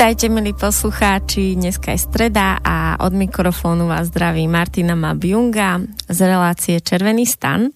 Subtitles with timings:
[0.00, 6.80] Vítajte, milí poslucháči, dneska je streda a od mikrofónu vás zdraví Martina Mabjunga z relácie
[6.80, 7.68] Červený stan.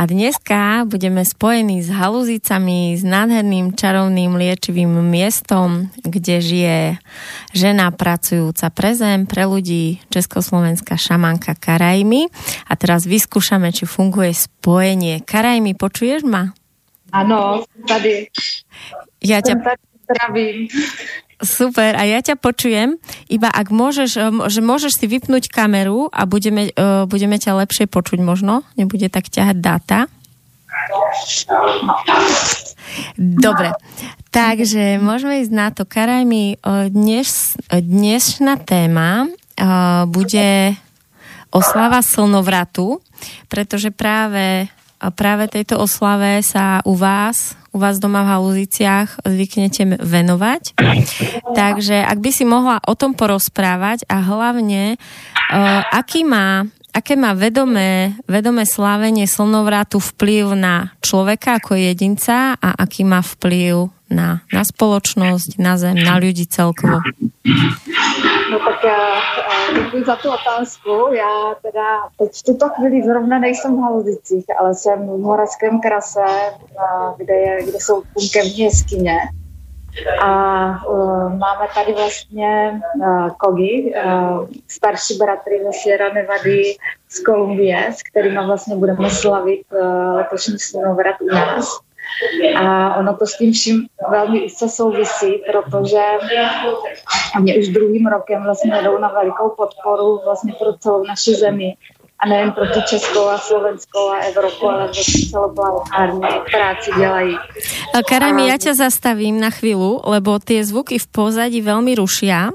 [0.00, 6.78] A dneska budeme spojení s haluzicami, s nádherným čarovným liečivým miestom, kde žije
[7.52, 12.32] žena pracujúca pre zem, pre ľudí, československá šamanka Karajmy.
[12.64, 15.20] A teraz vyskúšame, či funguje spojenie.
[15.20, 16.48] Karajmy, počuješ ma?
[17.12, 18.32] Ano, tady.
[19.20, 19.76] Ja ťa...
[20.08, 20.72] Zdravím.
[21.38, 22.98] Super, a ja ťa počujem,
[23.30, 27.86] iba ak môžeš, eh, že môžeš si vypnúť kameru a budeme, uh, budeme ťa lepšie
[27.86, 29.98] počuť možno, nebude tak ťahať dáta.
[33.18, 33.70] Dobre,
[34.34, 35.86] takže môžeme ísť na to.
[35.86, 39.30] Karaj mi, eh, dnes, dnešná téma
[40.06, 40.78] bude
[41.50, 43.02] oslava slnovratu,
[43.50, 44.70] pretože práve,
[45.18, 50.74] práve tejto oslave sa u vás u vás doma v Haluziciach zvyknete venovať.
[51.62, 57.30] Takže ak by si mohla o tom porozprávať a hlavne, uh, aký má aké má
[57.36, 64.62] vedomé, vedomé slávenie slnovratu vplyv na človeka ako jedinca a aký má vplyv na, na
[64.64, 67.00] spoločnosť, na zem, na ľudí celkovo?
[68.50, 69.20] No tak já
[69.74, 70.90] děkuji za tu otázku.
[71.12, 71.86] Já teda
[72.18, 76.24] teď v tuto chvíli zrovna nejsem v Haluzicích, ale jsem v Moravském krase,
[77.16, 79.16] kde, je, kde jsou punkovní jeskyně.
[80.22, 80.30] A
[80.86, 86.62] uh, máme tady vlastně uh, Kogi, uh, starší bratry ze Sierra Nevady
[87.08, 91.78] z Kolumbie, s kterými vlastně budeme slavit uh, letošní slunovrat u nás.
[92.56, 96.02] A ono to s tím vším velmi úzce souvisí, protože
[97.40, 101.74] mě už druhým rokem vlastně jdou na velikou podporu vlastně pro celou naši zemi
[102.18, 107.36] a nejen pro tu Českou a Slovenskou a Evropu, ale vlastně celoplanetární práci dělají.
[108.08, 112.50] Karami, ja ťa zastavím na chvíľu, lebo tie zvuky v pozadí veľmi rušia.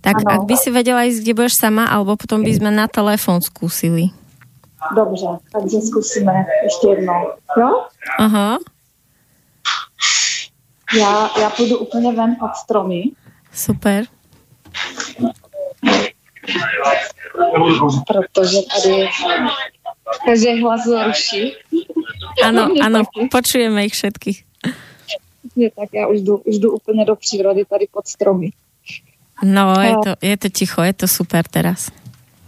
[0.00, 0.28] Tak ano.
[0.32, 4.12] ak by si vedela ísť, kde budeš sama, alebo potom by sme na telefon skúsili.
[4.96, 6.32] Dobře, takže zkusíme
[6.62, 7.22] ještě jednou.
[7.58, 7.86] Jo?
[8.18, 8.58] Aha.
[10.98, 13.04] Já, já půjdu úplně ven pod stromy.
[13.52, 14.04] Super.
[18.06, 19.08] Protože tady
[20.26, 21.52] každý hlas ruší.
[22.44, 24.44] Ano, ano, počujeme ich všetkých.
[25.56, 28.50] Je, tak já už jdu, už jdu úplně do přírody tady pod stromy.
[29.44, 31.90] No, je to, je to ticho, je to super teraz.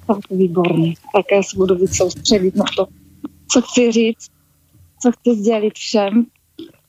[0.06, 0.94] Tak výborně.
[1.12, 2.86] Tak já se budu víc soustředit na to,
[3.52, 4.30] co chci říct,
[5.02, 6.26] co chci sdělit všem,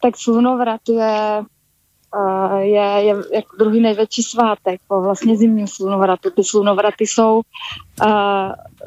[0.05, 1.43] tak slunovrat je,
[2.59, 6.29] je, je jako druhý největší svátek po vlastně zimním slunovratu.
[6.29, 7.41] Ty slunovraty jsou,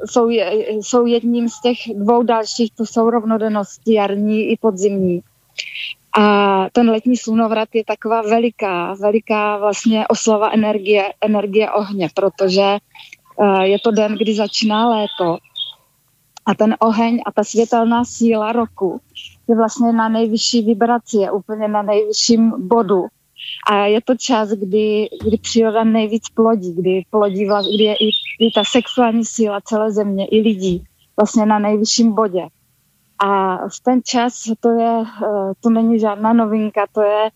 [0.06, 0.28] jsou,
[0.70, 5.20] jsou jedním z těch dvou dalších, to jsou rovnodennosti jarní i podzimní.
[6.18, 12.78] A ten letní slunovrat je taková veliká, veliká vlastně oslava energie, energie ohně, protože
[13.62, 15.38] je to den, kdy začíná léto
[16.48, 19.00] a ten oheň a ta světelná síla roku
[19.48, 23.06] je vlastně na nejvyšší vibraci, je úplně na nejvyšším bodu.
[23.70, 28.08] A je to čas, kdy, kdy příroda nejvíc plodí, kdy, plodí vlast, kdy je i,
[28.40, 30.84] i ta sexuální síla celé země, i lidí
[31.16, 32.46] vlastně na nejvyšším bodě.
[33.18, 37.30] A v ten čas to je, eh, to není žádná novinka, to je,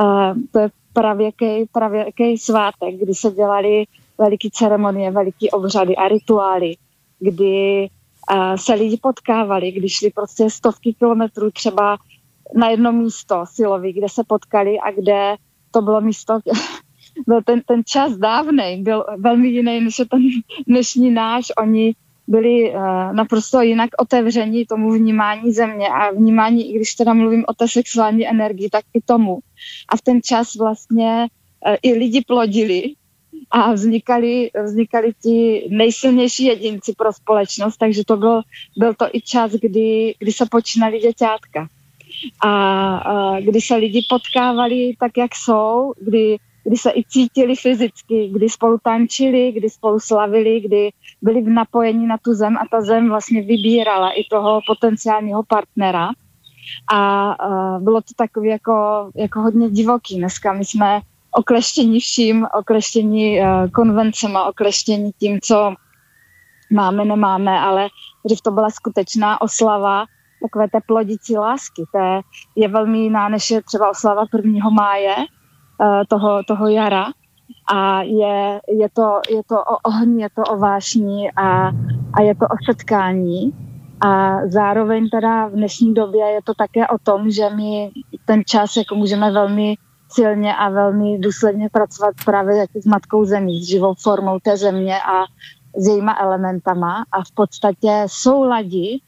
[0.00, 3.84] eh, to je pravěký, pravěký svátek, kdy se dělaly
[4.18, 6.74] veliké ceremonie, veliké obřady a rituály,
[7.18, 7.88] kdy
[8.56, 11.96] se lidi potkávali, když šli prostě stovky kilometrů třeba
[12.56, 15.36] na jedno místo silový, kde se potkali a kde
[15.70, 16.38] to bylo místo,
[17.26, 20.22] byl ten, ten čas dávnej, byl velmi jiný než ten
[20.66, 21.52] dnešní náš.
[21.58, 21.94] Oni
[22.26, 27.54] byli uh, naprosto jinak otevření tomu vnímání země a vnímání, i když teda mluvím o
[27.54, 29.38] té sexuální energii, tak i tomu.
[29.88, 31.26] A v ten čas vlastně
[31.66, 32.94] uh, i lidi plodili
[33.50, 38.42] a vznikali, vznikali ti nejsilnější jedinci pro společnost, takže to byl,
[38.76, 41.68] byl to i čas, kdy, kdy se počínali děťátka.
[42.44, 42.50] A,
[42.96, 48.48] a kdy se lidi potkávali tak, jak jsou, kdy, kdy se i cítili fyzicky, kdy
[48.48, 50.90] spolu tančili, kdy spolu slavili, kdy
[51.22, 56.08] byli v napojení na tu zem a ta zem vlastně vybírala i toho potenciálního partnera.
[56.92, 60.18] A, a bylo to takový jako, jako hodně divoký.
[60.18, 61.00] Dneska my jsme
[61.34, 65.74] okleštění vším, okleštění uh, konvencema, okleštění tím, co
[66.72, 67.88] máme, nemáme, ale
[68.26, 70.04] dřív to byla skutečná oslava
[70.42, 71.82] takové té plodicí lásky.
[71.92, 72.20] To je,
[72.56, 74.70] je velmi jiná, než je třeba oslava 1.
[74.70, 77.06] máje uh, toho, toho jara.
[77.74, 81.72] A je, je, to, je to o ohni, je to o vášní a,
[82.14, 83.52] a je to o setkání.
[84.06, 87.90] A zároveň teda v dnešní době je to také o tom, že my
[88.24, 89.76] ten čas jako můžeme velmi
[90.14, 94.96] silně a velmi důsledně pracovat právě jako s matkou zemí, s živou formou té země
[95.02, 95.24] a
[95.76, 99.02] s jejíma elementama a v podstatě souladit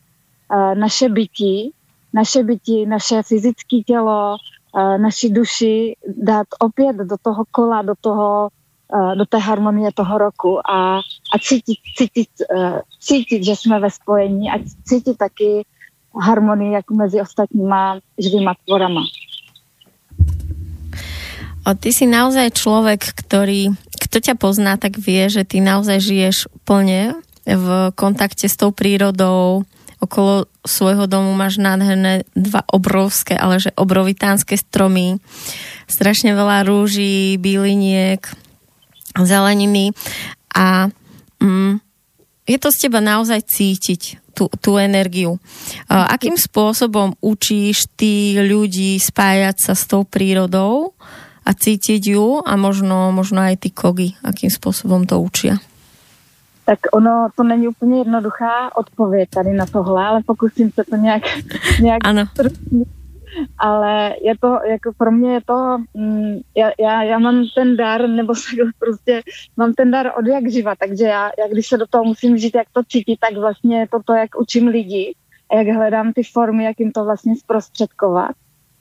[0.55, 1.73] uh, naše bytí,
[2.15, 4.37] naše bytí, naše fyzické tělo,
[4.75, 8.49] uh, naši duši dát opět do toho kola, do toho
[8.95, 10.99] uh, do té harmonie toho roku a,
[11.35, 12.29] a cítit, cítit,
[13.01, 14.55] cítit, že jsme ve spojení a
[14.85, 15.65] cítit taky
[16.21, 19.01] harmonii jako mezi ostatníma živýma tvorama.
[21.67, 26.37] O, ty si naozaj človek, ktorý, kto ťa pozná, tak vie, že ty naozaj žiješ
[26.63, 29.67] plne v kontakte s tou prírodou,
[29.99, 35.19] okolo svojho domu máš nádherné dva obrovské, ale že obrovitánske stromy,
[35.91, 38.23] strašne veľa rúží, byliniek,
[39.19, 39.91] zeleniny.
[40.55, 40.93] A
[41.43, 41.83] mm,
[42.47, 45.41] je to z teba naozaj cítiť, tú, tú energiu.
[45.89, 50.93] Akým spôsobom učíš ty ľudí spájať sa s tou prírodou
[51.47, 55.55] a cítiť ju a možno, možno aj ty kogy, akým způsobem to učí?
[56.67, 61.23] Tak ono, to není úplně jednoduchá odpověď tady na tohle, ale pokusím se to nějak,
[61.81, 62.25] nějak ano.
[63.59, 68.09] ale je to, jako pro mě je to, mm, já, já, já mám ten dar,
[68.09, 69.23] nebo se prostě
[69.57, 72.55] mám ten dar od jak živa, takže já, já když se do toho musím žít,
[72.55, 75.15] jak to cítit, tak vlastně je to to, jak učím lidi
[75.51, 78.31] a jak hledám ty formy, jak jim to vlastně zprostředkovat,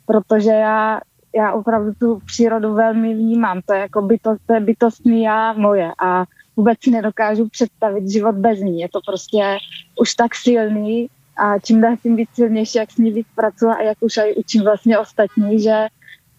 [0.05, 0.99] protože já
[1.35, 3.61] já opravdu tu přírodu velmi vnímám.
[3.65, 8.35] To je jako bytost, to je bytostný já moje a vůbec si nedokážu představit život
[8.35, 8.79] bez ní.
[8.79, 9.57] Je to prostě
[10.01, 13.81] už tak silný a čím dál tím víc silnější, jak s ní víc pracuji a
[13.81, 15.87] jak už aj učím vlastně ostatní, že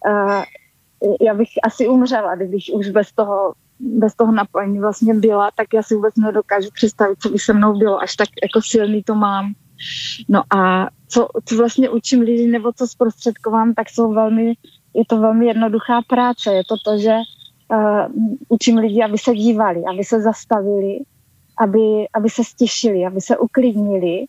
[0.09, 0.45] uh,
[1.21, 5.83] já bych asi umřela, kdybych už bez toho, bez toho napojení vlastně byla, tak já
[5.83, 9.53] si vůbec nedokážu představit, co by se mnou bylo, až tak jako silný to mám.
[10.29, 14.55] No a co, co vlastně učím lidi nebo co zprostředkovám, tak jsou velmi
[14.97, 16.55] je to velmi jednoduchá práce.
[16.55, 18.07] Je to to, že uh,
[18.49, 21.01] učím lidi, aby se dívali, aby se zastavili,
[21.59, 24.27] aby, aby se stišili, aby se uklidnili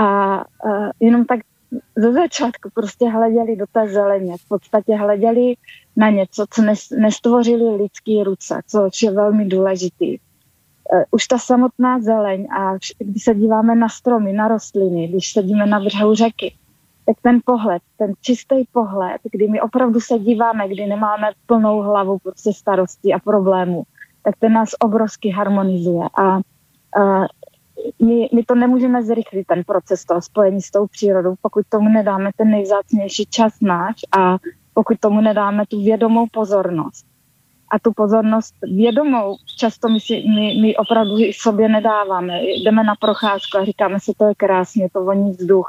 [0.00, 1.40] a uh, jenom tak
[1.96, 5.54] ze začátku prostě hleděli do té zeleně, v podstatě hleděli
[5.96, 6.62] na něco, co
[6.98, 10.18] nestvořili lidský ruce, což je velmi důležitý.
[10.18, 15.66] Uh, už ta samotná zeleň a když se díváme na stromy, na rostliny, když sedíme
[15.66, 16.54] na břehu řeky,
[17.06, 22.18] tak ten pohled, ten čistý pohled, kdy my opravdu se díváme, kdy nemáme plnou hlavu
[22.18, 23.82] prostě starostí a problémů,
[24.22, 26.08] tak ten nás obrovsky harmonizuje.
[26.14, 26.40] A, a
[27.98, 32.30] my, my to nemůžeme zrychlit, ten proces toho spojení s tou přírodou, pokud tomu nedáme
[32.36, 34.36] ten nejvzácnější čas náš a
[34.74, 37.06] pokud tomu nedáme tu vědomou pozornost.
[37.70, 42.42] A tu pozornost vědomou často my, si, my, my opravdu i sobě nedáváme.
[42.42, 45.68] Jdeme na procházku a říkáme si, to je krásně, to voní vzduch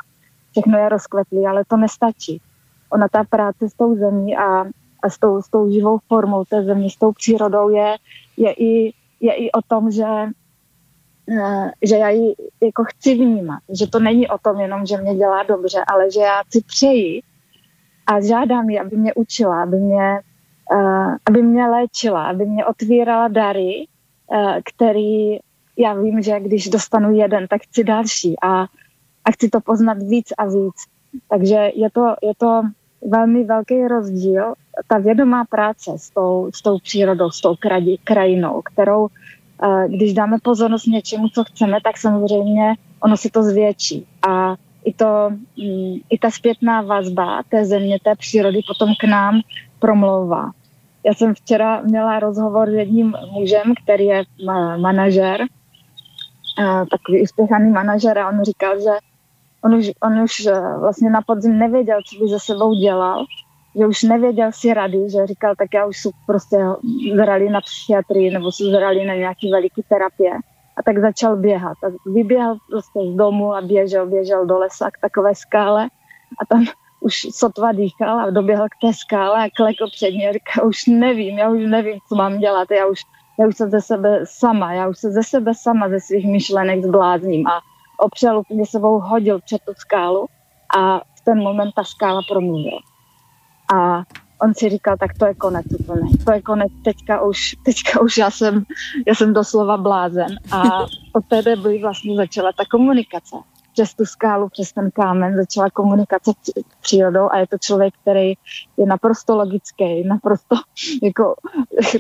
[0.54, 2.42] všechno je rozkvetlý, ale to nestačí.
[2.90, 4.66] Ona ta práce s tou zemí a,
[5.04, 7.96] a s, tou, s tou živou formou té země, s tou přírodou je,
[8.38, 10.30] je, i, je i o tom, že,
[11.30, 13.60] eh, že já ji jako chci vnímat.
[13.80, 17.22] Že to není o tom jenom, že mě dělá dobře, ale že já si přeji
[18.08, 20.20] a žádám ji, aby mě učila, aby mě,
[20.74, 23.88] uh, aby mě léčila, aby mě otvírala dary,
[24.28, 25.40] uh, který
[25.78, 28.36] já vím, že když dostanu jeden, tak chci další.
[28.44, 28.66] A
[29.26, 30.76] a chci to poznat víc a víc.
[31.30, 32.62] Takže je to, je to
[33.10, 34.54] velmi velký rozdíl,
[34.88, 39.08] ta vědomá práce s tou, s tou přírodou, s tou kradi, krajinou, kterou,
[39.64, 44.08] eh, když dáme pozornost něčemu, co chceme, tak samozřejmě ono si to zvětší.
[44.28, 49.42] A i, to, mm, i ta zpětná vazba té země, té přírody potom k nám
[49.80, 50.52] promlouvá.
[51.06, 54.24] Já jsem včera měla rozhovor s jedním mužem, který je
[54.78, 58.90] manažer, eh, takový úspěchaný manažer a on říkal, že
[59.64, 63.26] on už, on už eh, vlastně na podzim nevěděl, co by se sebou dělal,
[63.76, 66.58] že už nevěděl si rady, že říkal, tak já už jsou prostě
[67.16, 70.34] zrali na psychiatrii nebo jsou zrali na nějaký veliký terapie.
[70.78, 71.78] A tak začal běhat.
[71.84, 75.88] A vyběhal prostě z domu a běžel, běžel do lesa k takové skále
[76.42, 76.66] a tam
[77.00, 80.86] už sotva dýchal a doběhl k té skále a klekl před ní a říkal, už
[80.86, 83.02] nevím, já už nevím, co mám dělat, já už,
[83.40, 86.86] já už jsem ze sebe sama, já už se ze sebe sama, ze svých myšlenek
[86.86, 87.62] zblázním a
[88.00, 90.28] opřel úplně sebou, hodil před tu skálu
[90.78, 92.80] a v ten moment ta skála promluvila.
[93.76, 94.04] A
[94.42, 96.10] on si říkal, tak to je konec úplně.
[96.26, 98.64] To je konec, teďka už, teďka už já jsem,
[99.08, 100.36] já jsem doslova blázen.
[100.52, 100.82] A
[101.14, 103.36] od té doby vlastně začala ta komunikace.
[103.74, 108.34] přes tu skálu, přes ten kámen začala komunikace s přírodou a je to člověk, který
[108.78, 110.56] je naprosto logický, naprosto
[111.04, 111.36] jako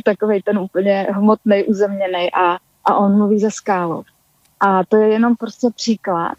[0.06, 4.04] takový ten úplně hmotný, uzemněný a, a on mluví ze skálou.
[4.60, 6.34] A to je jenom prostě příklad,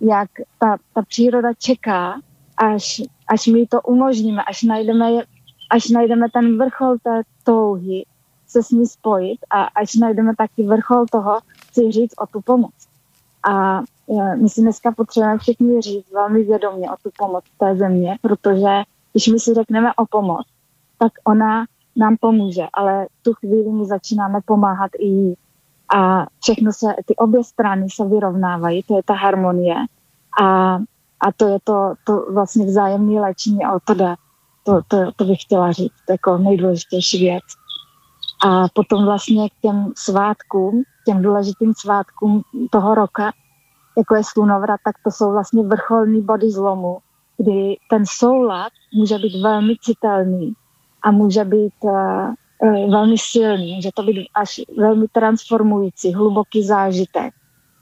[0.00, 2.20] jak ta, ta příroda čeká,
[2.56, 5.06] až, až my to umožníme, až najdeme,
[5.70, 8.04] až najdeme ten vrchol té touhy
[8.46, 11.40] se s ní spojit a až najdeme taky vrchol toho,
[11.72, 12.74] si říct o tu pomoc.
[13.50, 13.82] A
[14.36, 18.82] my si dneska potřebujeme všichni říct velmi vědomě o tu pomoc té země, protože
[19.12, 20.46] když my si řekneme o pomoc,
[20.98, 25.34] tak ona nám pomůže, ale tu chvíli my začínáme pomáhat i jí.
[25.96, 29.76] A všechno se, ty obě strany se vyrovnávají, to je ta harmonie.
[30.42, 30.74] A,
[31.20, 34.14] a to je to, to vlastně vzájemné léčení a to jde.
[34.64, 37.44] To, to, to bych chtěla říct, jako nejdůležitější věc.
[38.46, 43.32] A potom vlastně k těm svátkům, těm důležitým svátkům toho roka,
[43.98, 46.98] jako je slunovrat, tak to jsou vlastně vrcholní body zlomu,
[47.36, 50.52] kdy ten soulad může být velmi citelný
[51.02, 57.34] a může být uh, velmi silný, může to být až velmi transformující, hluboký zážitek,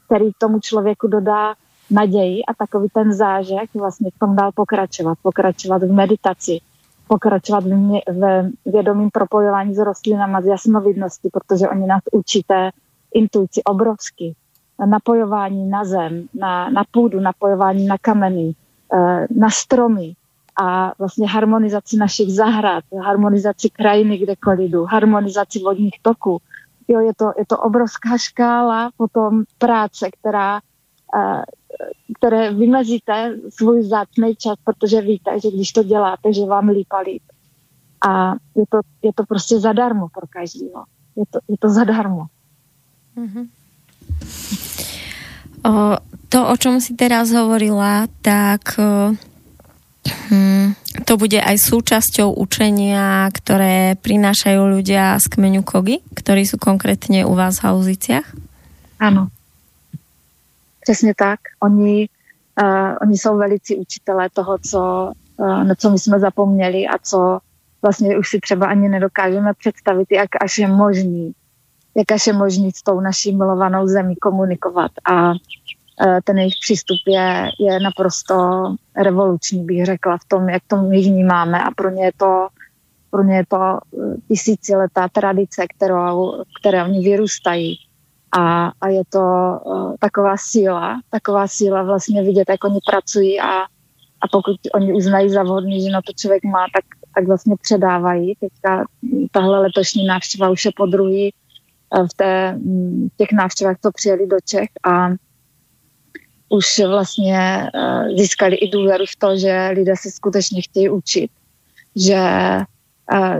[0.05, 1.55] který tomu člověku dodá
[1.91, 6.59] naději a takový ten zážek vlastně v tom dál pokračovat, pokračovat v meditaci,
[7.07, 12.69] pokračovat v, mě, v vědomým propojování s rostlinama, z jasnovidnosti, protože oni nás učí té
[13.13, 14.35] intuici obrovsky.
[14.85, 18.55] Napojování na zem, na, na půdu, napojování na kameny,
[18.93, 20.13] eh, na stromy
[20.61, 26.41] a vlastně harmonizaci našich zahrad, harmonizaci krajiny, kdekoliv jdu, harmonizaci vodních toků.
[26.87, 30.59] Jo, je, to, je to obrovská škála potom práce, která
[31.15, 31.41] eh,
[32.17, 36.99] které vymezíte svůj zácný čas, protože víte, že když to děláte, že vám líp a
[36.99, 37.23] líp.
[38.07, 40.83] A je to, je to prostě zadarmo pro každého.
[41.15, 42.25] Je to, je to zadarmo.
[43.17, 43.47] Mm-hmm.
[45.65, 45.97] O,
[46.29, 49.17] to, o čom si teraz hovorila, tak hm,
[51.05, 57.33] to bude aj súčasťou učenia, ktoré prinášajú ľudia z kmeňu Kogy, ktorí sú konkrétne u
[57.37, 58.27] vás v Haluziciach?
[58.99, 59.27] Áno.
[60.81, 61.39] Přesně tak.
[61.59, 62.09] Oni,
[62.61, 67.39] uh, oni jsou velicí učitelé toho, co, uh, na co my jsme zapomněli a co
[67.81, 71.31] vlastně už si třeba ani nedokážeme představit, jak až je možný,
[71.95, 74.91] jak až je možný s tou naší milovanou zemí komunikovat.
[75.11, 75.33] A
[76.23, 78.35] ten jejich přístup je, je naprosto
[78.97, 82.47] revoluční, bych řekla, v tom, jak to my vnímáme a pro ně je to
[83.11, 83.57] pro ně je to
[84.27, 87.77] tisíciletá tradice, kterou, které oni vyrůstají
[88.37, 89.19] a, a je to
[89.65, 93.61] uh, taková síla, taková síla vlastně vidět, jak oni pracují a,
[94.21, 96.85] a pokud oni uznají za vhodný, že na to člověk má, tak,
[97.15, 98.35] tak vlastně předávají.
[98.39, 98.83] Teďka
[99.31, 101.33] tahle letošní návštěva už je po druhý
[102.11, 105.09] v té, mm, těch návštěvách, co přijeli do Čech a
[106.49, 111.31] už vlastně uh, získali i důvěru v to, že lidé se skutečně chtějí učit,
[111.95, 112.19] že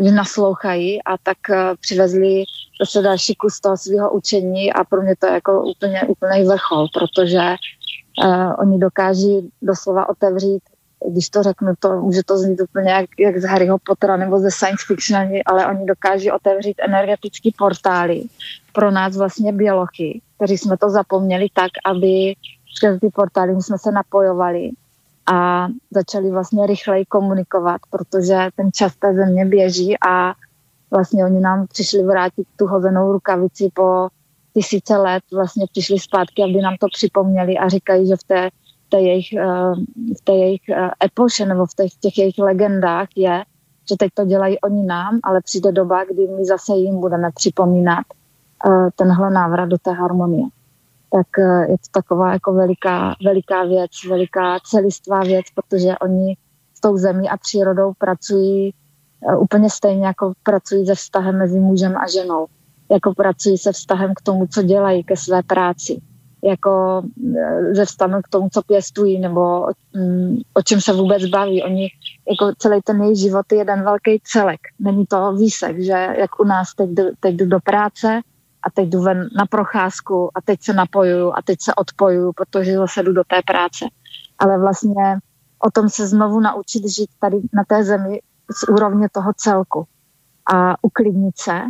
[0.01, 2.43] že naslouchají a tak e, přivezli
[2.81, 6.87] zase další kus toho svého učení a pro mě to je jako úplně úplný vrchol,
[6.93, 7.41] protože
[8.59, 10.63] oni dokáží doslova otevřít,
[11.11, 14.51] když to řeknu, to může to znít úplně jak, jak z Harryho Pottera nebo ze
[14.51, 18.23] science fiction, ale oni dokáží otevřít energetický portály
[18.73, 22.35] pro nás vlastně biolochy, kteří jsme to zapomněli tak, aby
[22.77, 24.71] přes ty portály jsme se napojovali
[25.31, 30.33] a začali vlastně rychleji komunikovat, protože ten čas té země běží a
[30.91, 34.07] vlastně oni nám přišli vrátit tu hozenou rukavici po
[34.53, 38.49] tisíce let, vlastně přišli zpátky, aby nám to připomněli a říkají, že v té,
[38.89, 39.73] té jejich, eh,
[40.17, 43.43] v té jejich eh, epoše nebo v těch, těch jejich legendách je,
[43.89, 48.05] že teď to dělají oni nám, ale přijde doba, kdy my zase jim budeme připomínat
[48.65, 50.43] eh, tenhle návrat do té harmonie
[51.11, 56.37] tak eh, je to taková jako veliká, veliká věc, veliká celistvá věc, protože oni
[56.73, 58.73] s tou zemí a přírodou pracují
[59.29, 62.45] eh, úplně stejně, jako pracují se vztahem mezi mužem a ženou.
[62.91, 66.01] Jako pracují se vztahem k tomu, co dělají, ke své práci.
[66.43, 67.01] Jako
[67.37, 71.63] eh, ze vztahem k tomu, co pěstují, nebo o, mm, o čem se vůbec baví.
[71.63, 71.87] Oni,
[72.29, 74.59] jako celý ten jejich život je jeden velký celek.
[74.79, 78.21] Není to výsek, že jak u nás teď, teď jdu do práce,
[78.63, 82.77] a teď jdu ven na procházku a teď se napojuju a teď se odpojuju, protože
[82.77, 83.85] zase jdu do té práce.
[84.39, 85.19] Ale vlastně
[85.59, 88.19] o tom se znovu naučit žít tady na té zemi
[88.51, 89.87] z úrovně toho celku
[90.53, 91.61] a uklidnit se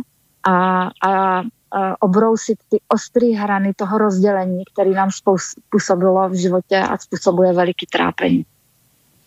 [0.44, 1.42] a, a,
[1.72, 7.86] a obrousit ty ostré hrany toho rozdělení, který nám způsobilo v životě a způsobuje veliký
[7.86, 8.46] trápení.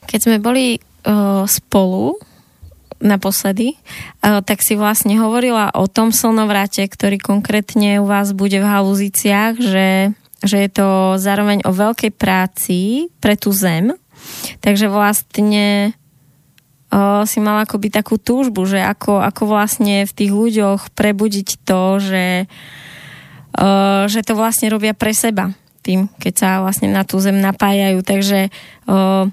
[0.05, 2.17] Keď jsme byli uh, spolu
[3.01, 3.75] naposledy,
[4.21, 10.13] tak si vlastne hovorila o tom slnovrate, ktorý konkrétne u vás bude v haluziciach, že
[10.41, 10.89] že je to
[11.21, 13.93] zároveň o veľkej práci pre tú zem,
[14.59, 15.93] takže vlastne
[16.89, 21.81] o, si mala akoby takú túžbu, že ako, ako vlastne v tých ľuďoch prebudiť to,
[22.01, 22.27] že,
[23.53, 23.69] o,
[24.09, 28.05] že to vlastne robia pre seba tým, keď sa vlastne na tú zem napájajú.
[28.05, 28.49] Takže
[28.85, 29.29] o,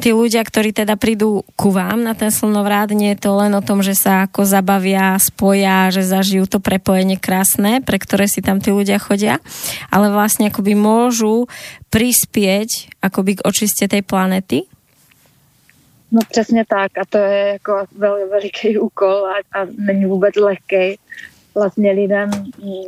[0.00, 3.62] tí ľudia, ktorí teda prídu ku vám na ten slnovrat, nie je to len o
[3.64, 8.60] tom, že sa ako zabavia, spoja, že zažijú to prepojenie krásne, pre ktoré si tam
[8.60, 9.40] tí ľudia chodia,
[9.92, 11.46] ale vlastne akoby môžu
[11.92, 14.66] prispieť akoby k očiste tej planety.
[16.14, 20.98] No přesně tak a to je jako vel, veliký úkol a, a není vůbec lehký
[21.54, 22.30] vlastně lidem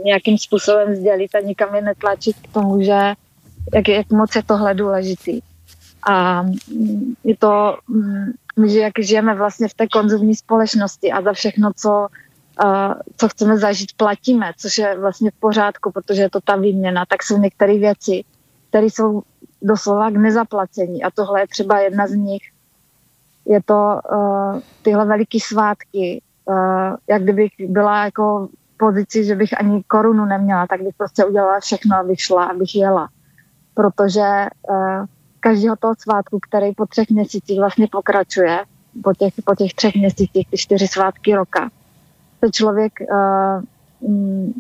[0.05, 3.15] nějakým způsobem sdělit a nikam je netlačit k tomu, že
[3.75, 5.41] jak, jak moc je tohle důležitý.
[6.07, 8.33] A mm, je to, mm,
[8.67, 12.09] že jak žijeme vlastně v té konzumní společnosti a za všechno, co,
[13.17, 17.23] co chceme zažít, platíme, což je vlastně v pořádku, protože je to ta výměna, tak
[17.23, 18.25] jsou některé věci,
[18.69, 19.23] které jsou
[19.63, 22.43] doslova k nezaplacení a tohle je třeba jedna z nich.
[23.47, 24.01] Je to
[24.83, 26.23] tyhle veliký svátky,
[27.09, 31.61] jak kdybych byla jako v pozici, že bych ani korunu neměla, tak bych prostě udělala
[31.61, 33.09] všechno, abych šla, abych jela.
[33.75, 35.05] Protože uh,
[35.41, 38.65] každého toho svátku, který po třech měsících vlastně pokračuje,
[39.03, 41.71] po těch, po těch třech měsících, ty čtyři svátky roka,
[42.45, 43.63] se člověk uh,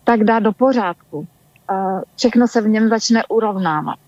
[0.04, 1.18] tak dá do pořádku.
[1.18, 3.98] Uh, všechno se v něm začne urovnávat.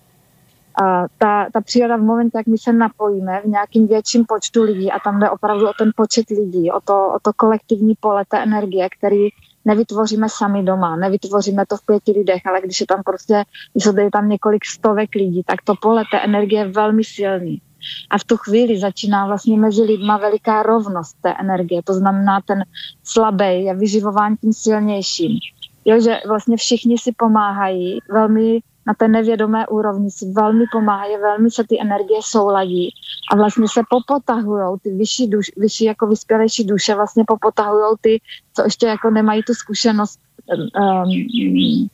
[0.81, 4.91] Uh, ta, ta příroda v momentě, jak my se napojíme v nějakým větším počtu lidí
[4.91, 8.43] a tam jde opravdu o ten počet lidí, o to, o to kolektivní pole té
[8.43, 9.29] energie, který
[9.69, 14.11] nevytvoříme sami doma, nevytvoříme to v pěti lidech, ale když je tam prostě, když je
[14.11, 17.61] tam několik stovek lidí, tak to pole té energie je velmi silný.
[18.09, 21.81] A v tu chvíli začíná vlastně mezi lidma veliká rovnost té energie.
[21.83, 22.63] To znamená, ten
[23.03, 25.39] slabý je vyživován tím silnějším.
[25.85, 31.51] Jo, že vlastně všichni si pomáhají velmi na té nevědomé úrovni si velmi pomáhají, velmi
[31.51, 32.89] se ty energie souladí
[33.31, 38.21] a vlastně se popotahují ty vyšší, duš, vyšší jako vyspělejší duše, vlastně popotahují ty,
[38.53, 41.87] co ještě jako nemají tu zkušenost, um,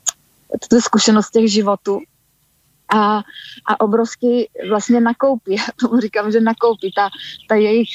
[0.70, 2.00] tu zkušenost těch životů.
[2.96, 3.24] A,
[3.66, 7.10] a obrovsky vlastně nakoupí, já tomu říkám, že nakoupí ta,
[7.50, 7.90] ta jejich,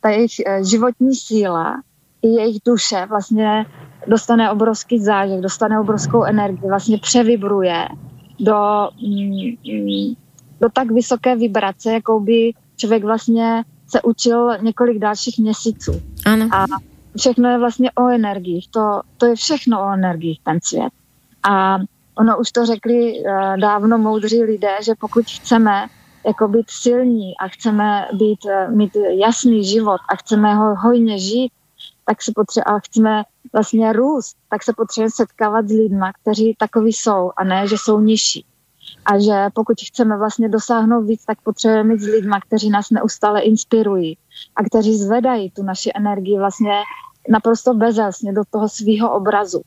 [0.00, 1.82] ta jejich eh, životní síla
[2.22, 3.66] i jejich duše vlastně
[4.06, 7.88] dostane obrovský zážeh, dostane obrovskou energii, vlastně převibruje
[8.40, 10.14] do, mm, mm,
[10.60, 16.02] do tak vysoké vibrace, jakou by člověk vlastně se učil několik dalších měsíců.
[16.26, 16.48] Ano.
[16.52, 16.64] A
[17.18, 18.68] všechno je vlastně o energiích.
[18.70, 20.92] To, to je všechno o energiích, ten svět.
[21.42, 21.78] A
[22.14, 25.86] ono už to řekli uh, dávno moudří lidé, že pokud chceme
[26.26, 31.52] jako být silní a chceme být, uh, mít jasný život a chceme ho hojně žít,
[32.04, 36.92] tak se potře- a chceme vlastně růst, tak se potřebujeme setkávat s lidmi, kteří takový
[36.92, 38.46] jsou a ne, že jsou nižší.
[39.04, 43.40] A že pokud chceme vlastně dosáhnout víc, tak potřebujeme mít s lidmi, kteří nás neustále
[43.40, 44.18] inspirují
[44.56, 46.72] a kteří zvedají tu naši energii vlastně
[47.28, 49.62] naprosto bezelsně do toho svého obrazu.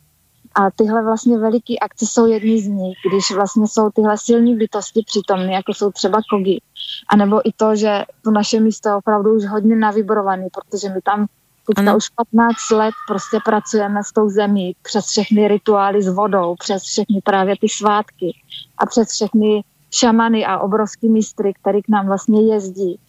[0.55, 5.03] A tyhle vlastně veliké akce jsou jedny z nich, když vlastně jsou tyhle silní bytosti
[5.05, 6.61] přítomny, jako jsou třeba kogy.
[7.09, 11.01] A nebo i to, že to naše místo je opravdu už hodně navibrované, protože my
[11.01, 11.27] tam
[11.75, 16.83] Teďka už 15 let prostě pracujeme s tou zemí přes všechny rituály s vodou, přes
[16.83, 18.37] všechny právě ty svátky
[18.77, 22.99] a přes všechny šamany a obrovský mistry, který k nám vlastně jezdí.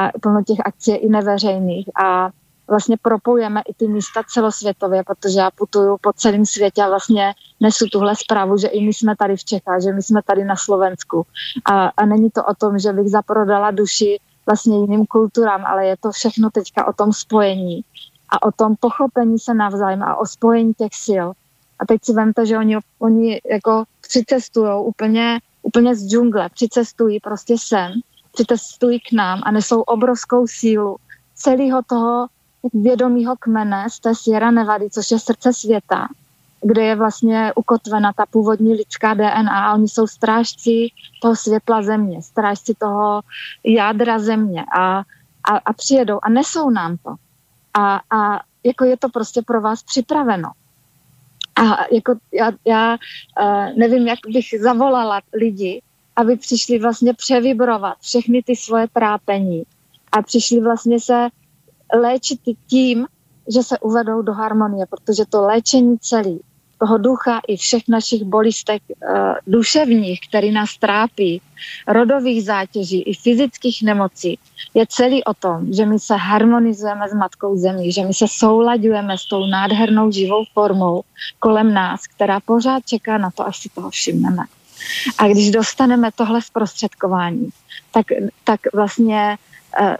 [0.00, 1.88] A plno těch akcí je i neveřejných.
[2.04, 2.30] A
[2.68, 7.86] vlastně propojujeme i ty místa celosvětově, protože já putuju po celém světě a vlastně nesu
[7.92, 11.26] tuhle zprávu, že i my jsme tady v Čechách, že my jsme tady na Slovensku.
[11.64, 15.96] A, a není to o tom, že bych zaprodala duši vlastně jiným kulturám, ale je
[15.96, 17.84] to všechno teďka o tom spojení
[18.28, 21.26] a o tom pochopení se navzájem a o spojení těch sil.
[21.78, 27.54] A teď si vemte, že oni, oni jako přicestují úplně, úplně z džungle, přicestují prostě
[27.58, 27.92] sem,
[28.32, 30.96] přicestují k nám a nesou obrovskou sílu
[31.34, 32.26] celého toho
[32.74, 36.08] vědomího kmene z té Sierra Nevady, což je srdce světa,
[36.62, 40.88] kde je vlastně ukotvena ta původní lidská DNA oni jsou strážci
[41.22, 43.22] toho světla země, strážci toho
[43.64, 47.14] jádra země a, a, a přijedou a nesou nám to.
[47.74, 50.48] A, a jako je to prostě pro vás připraveno.
[51.56, 55.82] A jako já, já uh, nevím, jak bych zavolala lidi,
[56.16, 59.62] aby přišli vlastně převibrovat všechny ty svoje trápení
[60.12, 61.28] a přišli vlastně se
[62.00, 63.06] léčit tím,
[63.54, 66.40] že se uvedou do harmonie, protože to léčení celý
[66.78, 69.08] toho ducha i všech našich bolistek uh,
[69.46, 71.42] duševních, který nás trápí,
[71.88, 74.38] rodových zátěží i fyzických nemocí,
[74.74, 79.18] je celý o tom, že my se harmonizujeme s Matkou Zemí, že my se soulaďujeme
[79.18, 81.02] s tou nádhernou živou formou
[81.38, 84.42] kolem nás, která pořád čeká na to, až si toho všimneme.
[85.18, 87.48] A když dostaneme tohle zprostředkování,
[87.92, 88.06] tak,
[88.44, 89.36] tak vlastně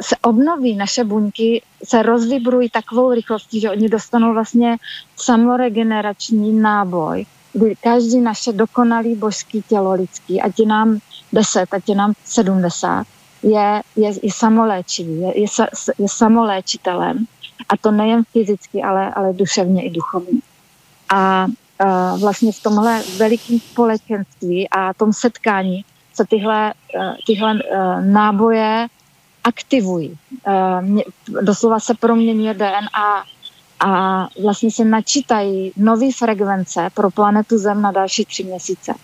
[0.01, 4.77] se obnoví naše buňky, se rozvibrují takovou rychlostí, že oni dostanou vlastně
[5.17, 10.99] samoregenerační náboj, kdy každý naše dokonalý božský tělo lidský, ať je nám
[11.33, 13.07] 10, ať je nám 70,
[13.43, 15.47] je, je, je samoléčivý, je, je,
[15.99, 17.27] je samoléčitelem
[17.69, 20.41] a to nejen fyzicky, ale, ale duševně i duchovně.
[21.09, 25.85] A uh, vlastně v tomhle velikém společenství a tom setkání
[26.15, 27.55] se tyhle, uh, tyhle
[28.01, 28.87] náboje
[29.46, 30.18] aktivují.
[30.46, 31.00] Uh,
[31.42, 33.24] doslova se proměňuje DNA
[33.80, 38.94] a vlastně se načítají nové frekvence pro planetu Zem na další tři měsíce.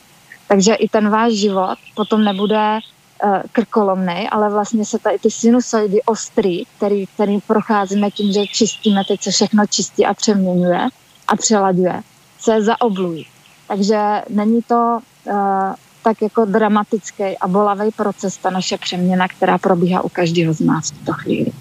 [0.48, 2.78] Takže i ten váš život potom nebude
[3.24, 9.02] uh, krkolomný, ale vlastně se tady ty sinusoidy ostrý, který, který procházíme tím, že čistíme,
[9.08, 10.88] teď se všechno čistí a přeměňuje
[11.28, 12.00] a přelaďuje,
[12.40, 13.26] se zaoblují.
[13.68, 20.02] Takže není to uh, tak jako dramatický a bolavý proces, ta naše přeměna, která probíhá
[20.04, 21.52] u každého z nás v tuto chvíli.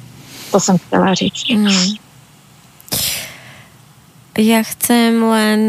[0.51, 1.49] To jsem chtěla říct.
[1.49, 1.95] Mm.
[4.39, 5.61] Ja chcem len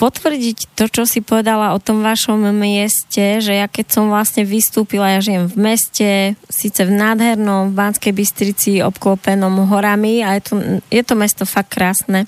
[0.00, 5.12] potvrdiť to, čo si povedala o tom vašom mieste, že ja keď som vlastne vystúpila,
[5.12, 6.10] ja žijem v meste,
[6.48, 10.54] síce v nádhernom, v Banskej Bystrici obklopenom horami a je to,
[10.88, 12.24] je to mesto fakt krásne.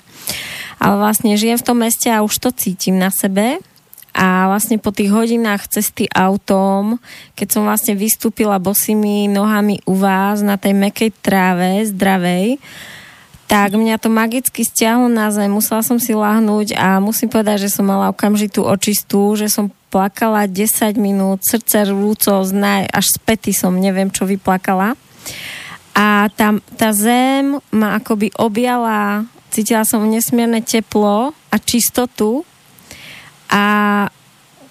[0.77, 3.57] Ale vlastne žijem v tom meste a už to cítim na sebe
[4.17, 6.97] a vlastne po tých hodinách cesty autom,
[7.37, 12.57] keď som vlastne vystúpila bosými nohami u vás na tej mekej tráve, zdravej,
[13.45, 17.73] tak mňa to magicky stiahlo na zem, musela som si lahnúť a musím povedať, že
[17.77, 24.09] som mala okamžitú očistú, že som plakala 10 minút, srdce rúco, až späty som, neviem
[24.11, 24.99] čo vyplakala.
[25.93, 32.43] A tá, tá zem ma akoby objala, cítila som nesmierne teplo a čistotu
[33.47, 33.63] a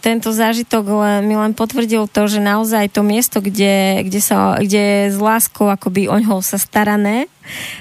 [0.07, 0.87] tento zážitok
[1.27, 5.67] mi len potvrdil to, že naozaj to miesto, kde, kde, sa, kde je s láskou
[5.67, 7.27] akoby oňho sa starané,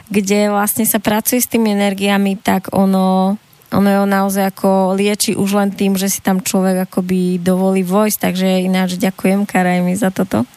[0.09, 3.37] kde vlastne sa pracuje s tými energiami, tak ono,
[3.69, 8.17] ono je naozaj ako lieči už len tým, že si tam človek akoby dovolí vojsť,
[8.17, 10.49] takže ináč ďakujem Karajmi za toto.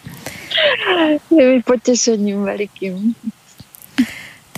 [1.28, 3.12] Je mi potešením velikým.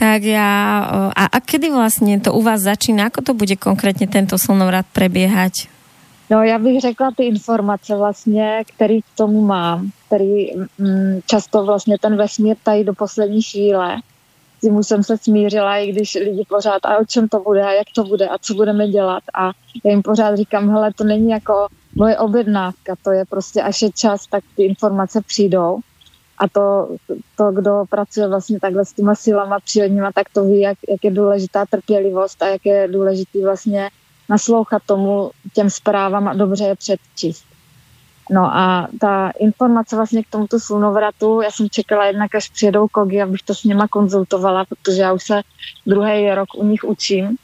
[0.01, 0.81] Tak ja,
[1.13, 3.13] a, a kedy vlastne to u vás začína?
[3.13, 5.69] Ako to bude konkrétne tento slnovrat prebiehať?
[6.31, 11.99] No já bych řekla ty informace vlastně, který k tomu mám, který mm, často vlastně
[12.01, 13.97] ten vesmír tají do poslední chvíle.
[14.61, 17.87] Tím jsem se smířila, i když lidi pořád, a o čem to bude, a jak
[17.95, 19.23] to bude, a co budeme dělat.
[19.35, 19.51] A
[19.85, 23.91] já jim pořád říkám, hele, to není jako moje objednávka, to je prostě, až je
[23.93, 25.81] čas, tak ty informace přijdou.
[26.41, 26.89] A to,
[27.37, 31.11] to kdo pracuje vlastně takhle s těma silama přírodníma, tak to ví, jak, jak je
[31.11, 33.91] důležitá trpělivost a jak je důležitý vlastně
[34.29, 37.45] naslouchat tomu, těm zprávám a dobře je předčíst.
[38.31, 43.23] No a ta informace vlastně k tomuto slunovratu, já jsem čekala jednak, až přijedou kogy,
[43.23, 45.43] abych to s nima konzultovala, protože já už se
[45.87, 47.37] druhý rok u nich učím.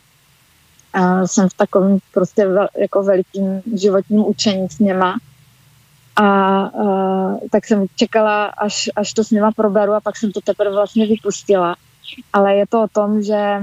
[0.92, 5.18] A jsem v takovém prostě vel, jako velikým životním učení s něma.
[6.16, 6.70] A, a
[7.50, 11.06] tak jsem čekala, až, až to s nima proberu a pak jsem to teprve vlastně
[11.06, 11.76] vypustila.
[12.32, 13.62] Ale je to o tom, že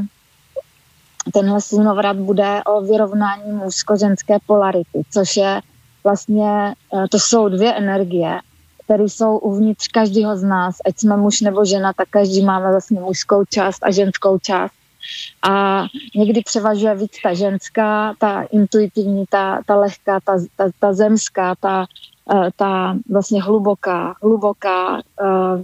[1.33, 5.61] tenhle slunovrat bude o vyrovnání mužsko-ženské polarity, což je
[6.03, 8.39] vlastně, eh, to jsou dvě energie,
[8.83, 12.99] které jsou uvnitř každého z nás, ať jsme muž nebo žena, tak každý máme vlastně
[12.99, 14.73] mužskou část a ženskou část.
[15.43, 15.85] A
[16.15, 21.85] někdy převažuje víc ta ženská, ta intuitivní, ta, ta lehká, ta, ta, ta zemská, ta,
[22.55, 25.61] ta vlastně hluboká, hluboká, uh,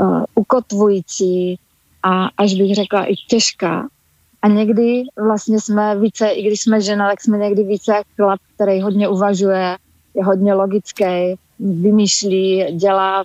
[0.00, 1.58] uh, ukotvující
[2.02, 3.88] a až bych řekla i těžká.
[4.42, 8.40] A někdy vlastně jsme více, i když jsme žena, tak jsme někdy více jak chlap,
[8.54, 9.76] který hodně uvažuje,
[10.14, 13.22] je hodně logický, vymýšlí, dělá,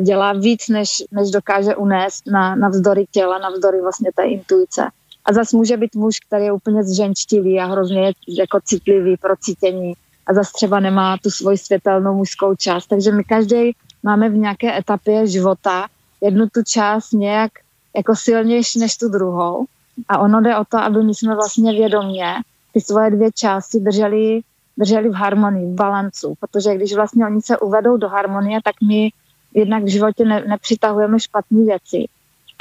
[0.00, 4.88] dělá víc, než, než dokáže unést na, na vzdory těla, na vzdory vlastně té intuice.
[5.24, 9.94] A zase může být muž, který je úplně zženčtilý a hrozně jako citlivý pro cítění
[10.26, 12.86] a zase třeba nemá tu svoji světelnou mužskou část.
[12.86, 15.86] Takže my každý máme v nějaké etapě života
[16.20, 17.52] jednu tu část nějak
[17.96, 19.64] jako silnější než tu druhou.
[20.08, 22.34] A ono jde o to, aby my jsme vlastně vědomě
[22.72, 24.40] ty svoje dvě části drželi,
[24.78, 26.34] drželi v harmonii, v balancu.
[26.40, 29.10] Protože když vlastně oni se uvedou do harmonie, tak my
[29.54, 32.04] jednak v životě ne, nepřitahujeme špatné věci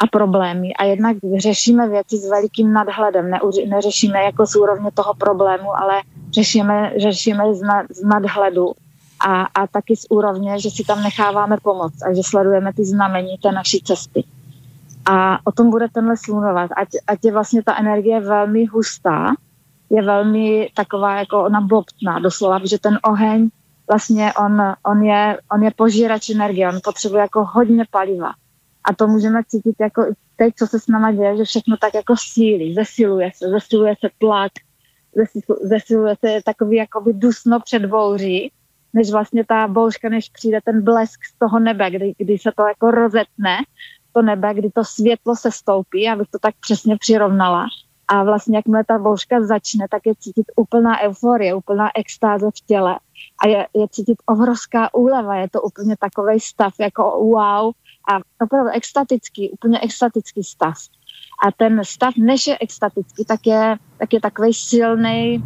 [0.03, 3.29] a problémy a jednak řešíme věci s velikým nadhledem.
[3.29, 8.71] Ne, neřešíme jako z úrovně toho problému, ale řešíme, řešíme z, na, z nadhledu
[9.25, 13.37] a, a taky z úrovně, že si tam necháváme pomoc a že sledujeme ty znamení
[13.37, 14.23] té naší cesty.
[15.05, 16.71] A o tom bude tenhle slunovat.
[16.77, 19.33] Ať, ať je vlastně ta energie velmi hustá,
[19.89, 23.49] je velmi taková, jako ona bobtná doslova, že ten oheň
[23.87, 28.33] vlastně on, on, je, on je požírač energie, on potřebuje jako hodně paliva.
[28.83, 32.15] A to můžeme cítit jako teď, co se s náma děje, že všechno tak jako
[32.33, 34.51] sílí, zesiluje se, zesiluje se tlak,
[35.61, 38.51] zesiluje se takový jakoby dusno před bouří,
[38.93, 42.67] než vlastně ta bouřka, než přijde ten blesk z toho nebe, kdy, kdy se to
[42.67, 43.57] jako rozetne,
[44.13, 47.65] to nebe, kdy to světlo se stoupí, abych to tak přesně přirovnala.
[48.07, 52.99] A vlastně jakmile ta bouřka začne, tak je cítit úplná euforie, úplná extáze v těle.
[53.43, 57.73] A je, je cítit obrovská úleva, je to úplně takový stav jako wow
[58.09, 60.77] a opravdu extatický, úplně extatický stav.
[61.47, 65.43] A ten stav, než je extatický, tak je, tak je takový silný,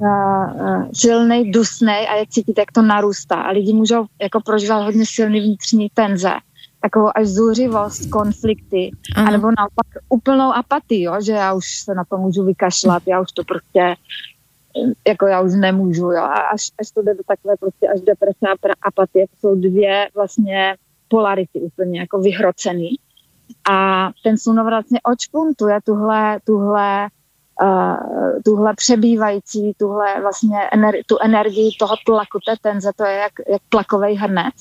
[0.00, 3.34] uh, uh, silný, dusný a je cítit, jak to narůstá.
[3.34, 6.30] A lidi můžou jako prožívat hodně silný vnitřní tenze
[6.80, 9.28] takovou až zůřivost, konflikty, Aha.
[9.28, 13.32] anebo naopak úplnou apatii, jo, že já už se na to můžu vykašlat, já už
[13.32, 13.96] to prostě
[15.08, 18.46] jako já už nemůžu, jo, a až, až to jde do takové prostě až deprese
[18.48, 20.76] a apatie, to jsou dvě vlastně
[21.08, 22.96] polarity úplně jako vyhrocený.
[23.70, 27.08] A ten slunovrat vlastně očpuntuje tuhle, tuhle,
[27.62, 27.96] uh,
[28.44, 33.62] tuhle přebývající, tuhle vlastně ener- tu energii toho tlaku, té tenze, to je jak, jak
[33.68, 34.54] tlakový hrnec,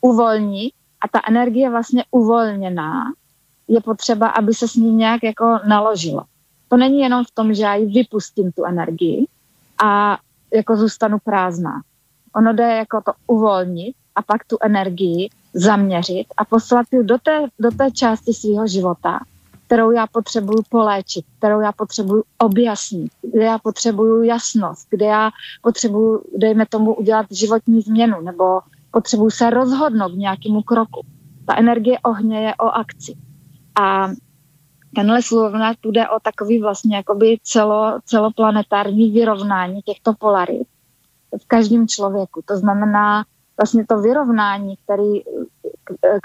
[0.00, 3.12] uvolní a ta energie vlastně uvolněná,
[3.68, 6.22] je potřeba, aby se s ní nějak jako naložilo.
[6.68, 9.26] To není jenom v tom, že já ji vypustím tu energii
[9.84, 10.18] a
[10.54, 11.82] jako zůstanu prázdná.
[12.36, 17.46] Ono jde jako to uvolnit a pak tu energii zaměřit a poslat ji do té,
[17.58, 19.20] do té části svého života,
[19.66, 25.30] kterou já potřebuju poléčit, kterou já potřebuju objasnit, kde já potřebuju jasnost, kde já
[25.62, 31.06] potřebuju, dejme tomu, udělat životní změnu nebo potřebuju se rozhodnout k nějakému kroku.
[31.46, 33.14] Ta energie ohně je o akci.
[33.80, 34.08] A
[34.94, 40.68] tenhle slovna tu jde o takový vlastně jakoby celo, celoplanetární vyrovnání těchto polarit
[41.42, 42.42] v každém člověku.
[42.44, 43.24] To znamená
[43.56, 45.22] vlastně to vyrovnání, který,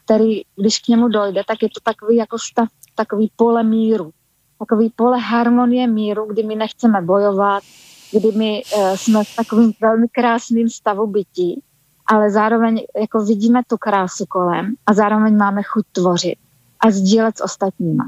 [0.05, 4.11] který když k němu dojde, tak je to takový jako stav, takový pole míru.
[4.59, 7.63] Takový pole harmonie míru, kdy my nechceme bojovat,
[8.11, 11.63] kdy my uh, jsme v takovým velmi krásným stavu bytí
[12.09, 16.35] ale zároveň jako vidíme tu krásu kolem a zároveň máme chuť tvořit
[16.79, 18.07] a sdílet s ostatníma.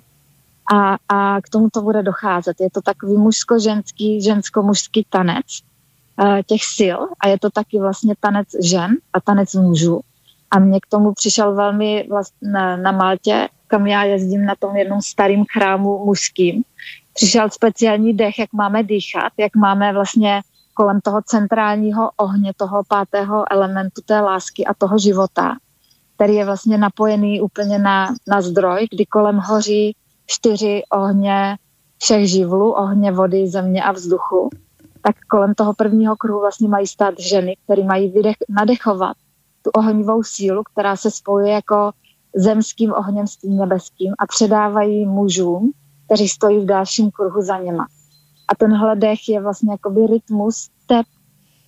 [0.73, 2.57] A, a k tomu to bude docházet.
[2.59, 5.45] Je to takový mužsko-ženský, žensko-mužský tanec
[6.45, 9.99] těch sil a je to taky vlastně tanec žen a tanec mužů.
[10.51, 14.75] A mně k tomu přišel velmi vlastně na, na Maltě, kam já jezdím na tom
[14.75, 16.63] jednom starým chrámu mužským.
[17.13, 20.41] Přišel speciální dech, jak máme dýchat, jak máme vlastně
[20.73, 25.55] kolem toho centrálního ohně, toho pátého elementu té lásky a toho života,
[26.15, 29.95] který je vlastně napojený úplně na, na zdroj, kdy kolem hoří
[30.25, 31.57] čtyři ohně
[31.97, 34.49] všech živlů, ohně vody, země a vzduchu,
[35.01, 39.17] tak kolem toho prvního kruhu vlastně mají stát ženy, které mají vydech, nadechovat
[39.61, 41.91] tu ohnivou sílu, která se spojuje jako
[42.35, 45.71] zemským ohněm s tím nebeským a předávají mužům,
[46.05, 47.87] kteří stojí v dalším kruhu za něma.
[48.47, 51.05] A tenhle dech je vlastně jakoby rytmus tep,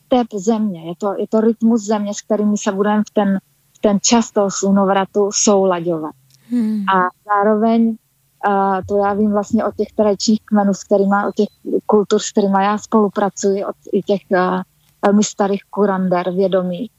[0.08, 0.88] tep země.
[0.88, 3.40] Je to, je to rytmus země, s kterými se budeme v ten,
[3.78, 6.16] v ten čas toho slunovratu soulaďovat.
[6.50, 6.84] Hmm.
[6.90, 7.96] A zároveň
[8.44, 11.48] a to já vím vlastně o těch tradičních kmenů, s kterými, o těch
[11.86, 14.62] kultur, s kterými já spolupracuji, od i těch uh,
[15.06, 16.90] velmi starých kurander vědomí,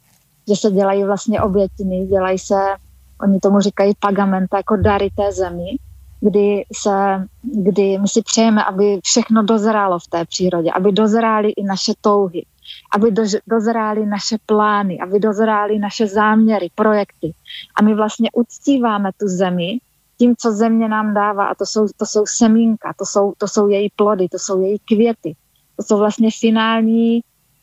[0.48, 2.54] že se dělají vlastně obětiny, dělají se,
[3.22, 5.76] oni tomu říkají pagamenta, jako dary té zemi,
[6.20, 11.64] kdy, se, kdy my si přejeme, aby všechno dozrálo v té přírodě, aby dozrály i
[11.64, 12.44] naše touhy,
[12.94, 17.34] aby do, dozrály naše plány, aby dozrály naše záměry, projekty.
[17.76, 19.78] A my vlastně uctíváme tu zemi
[20.24, 21.46] tím, co země nám dává.
[21.46, 24.78] A to jsou, to jsou semínka, to jsou, to jsou její plody, to jsou její
[24.78, 25.36] květy.
[25.76, 27.20] To jsou vlastně finální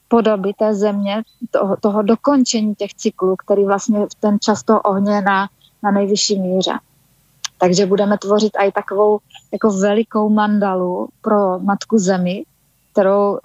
[0.07, 5.21] podoby té země, toho, toho dokončení těch cyklů, který vlastně v ten čas toho ohně
[5.21, 5.49] na,
[5.83, 6.73] na nejvyšší míře.
[7.57, 9.19] Takže budeme tvořit i takovou
[9.51, 12.43] jako velikou mandalu pro Matku Zemi,
[12.91, 13.39] kterou uh,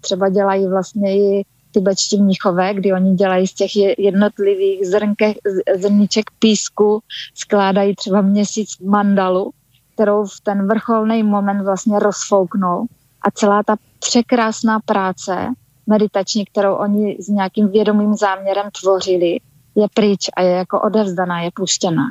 [0.00, 1.44] třeba dělají vlastně i
[1.76, 5.34] tibetští mnichové, kdy oni dělají z těch jednotlivých zrnke,
[5.76, 7.00] zrniček písku,
[7.34, 9.50] skládají třeba měsíc mandalu,
[9.94, 12.86] kterou v ten vrcholný moment vlastně rozfouknou
[13.22, 15.48] a celá ta překrásná práce
[15.86, 19.40] meditační, kterou oni s nějakým vědomým záměrem tvořili,
[19.74, 22.04] je pryč a je jako odevzdaná, je puštěná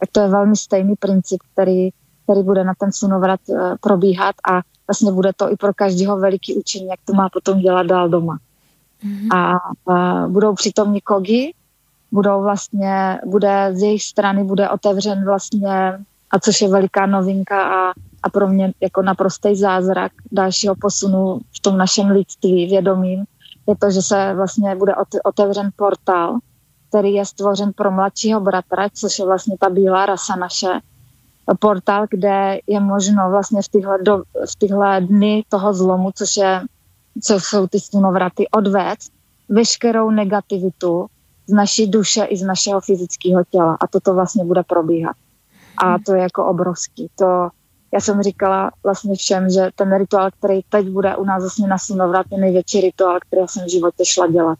[0.00, 1.90] tak to je velmi stejný princip, který,
[2.24, 6.54] který bude na ten sunovrat uh, probíhat a vlastně bude to i pro každého veliký
[6.54, 8.38] učení, jak to má potom dělat dál doma.
[9.04, 9.36] Mm-hmm.
[9.36, 11.54] A uh, budou přitomní kogi,
[12.12, 15.98] budou vlastně, bude z jejich strany bude otevřen vlastně,
[16.30, 17.90] a což je veliká novinka a,
[18.22, 23.24] a a pro mě jako naprostý zázrak dalšího posunu v tom našem lidství vědomím
[23.66, 26.38] je to, že se vlastně bude otevřen portál,
[26.88, 30.80] který je stvořen pro mladšího bratra, což je vlastně ta bílá rasa naše,
[31.58, 36.60] portál, kde je možno vlastně v tyhle, do, v tyhle dny toho zlomu, což, je,
[37.22, 39.12] co jsou ty slunovraty, odvést
[39.48, 41.06] veškerou negativitu
[41.46, 43.76] z naší duše i z našeho fyzického těla.
[43.80, 45.16] A toto vlastně bude probíhat.
[45.84, 47.08] A to je jako obrovský.
[47.14, 47.48] To,
[47.94, 51.78] já jsem říkala vlastně všem, že ten rituál, který teď bude u nás vlastně na
[51.78, 54.58] slunovrat, je největší rituál, který jsem v životě šla dělat.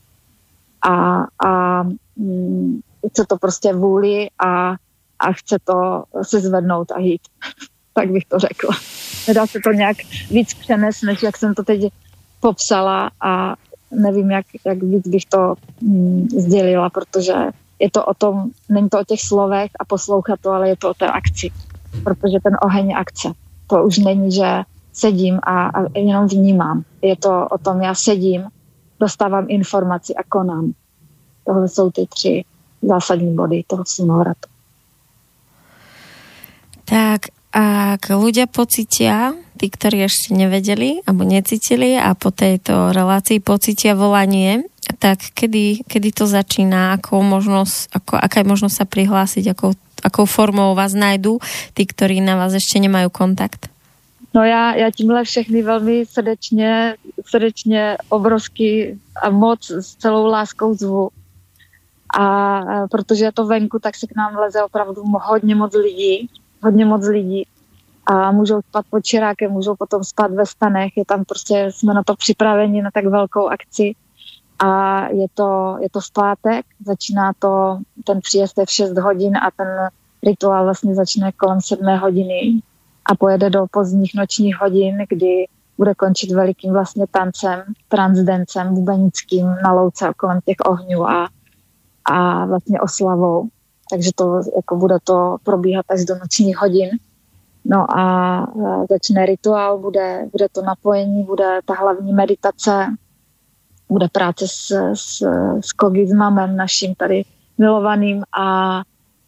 [0.89, 1.83] A, a
[2.17, 4.75] mm, chce to prostě vůli a,
[5.19, 7.23] a chce to se zvednout a jít.
[7.95, 8.77] tak bych to řekla.
[9.29, 9.97] Nedá se to nějak
[10.31, 11.93] víc přenést, než jak jsem to teď
[12.41, 13.57] popsala a
[13.91, 17.35] nevím, jak, jak víc bych to mm, sdělila, protože
[17.79, 20.91] je to o tom, není to o těch slovech a poslouchat to, ale je to
[20.91, 21.51] o té akci.
[22.05, 23.33] Protože ten oheň akce.
[23.67, 26.83] To už není, že sedím a, a jenom vnímám.
[27.03, 28.45] Je to o tom, já sedím,
[29.01, 30.73] dostávám informaci a konám.
[31.47, 32.45] Tohle jsou ty tři
[32.83, 34.49] zásadní body toho slunovratu.
[36.89, 43.99] Tak ak ľudia pocitia, tí, ktorí ešte nevedeli alebo necítili a po tejto relácii pocitia
[43.99, 44.65] volanie,
[45.03, 50.25] tak kedy, kedy to začína, akou možnosť, ako, aká je možnosť sa prihlásiť, akou, akou
[50.25, 51.43] formou vás najdú
[51.75, 53.67] tí, ktorí na vás ešte nemajú kontakt?
[54.35, 56.95] No já, já tímhle všechny velmi srdečně,
[57.27, 61.09] srdečně, obrovsky a moc s celou láskou zvu.
[62.19, 66.29] A, protože je to venku, tak se k nám leze opravdu hodně moc lidí
[66.63, 67.47] hodně moc lidí
[68.11, 72.03] a můžou spát pod čirákem, můžou potom spát ve stanech, je tam prostě, jsme na
[72.03, 73.93] to připraveni na tak velkou akci.
[74.59, 79.37] A je to, je to v pátek, začíná to, ten příjezd je v 6 hodin
[79.37, 79.69] a ten
[80.23, 82.61] rituál vlastně začne kolem 7 hodiny
[83.07, 85.47] a pojede do pozdních nočních hodin, kdy
[85.79, 91.29] bude končit velikým vlastně tancem, transdencem bubenickým na louce kolem těch ohňů a,
[92.05, 93.49] a vlastně oslavou.
[93.91, 96.91] Takže to jako bude to probíhat až do nočních hodin.
[97.65, 98.03] No a
[98.43, 102.97] e, začne rituál, bude, bude to napojení, bude ta hlavní meditace,
[103.89, 105.23] bude práce s, s,
[105.61, 107.25] s kogizmamem naším tady
[107.59, 108.81] milovaným a,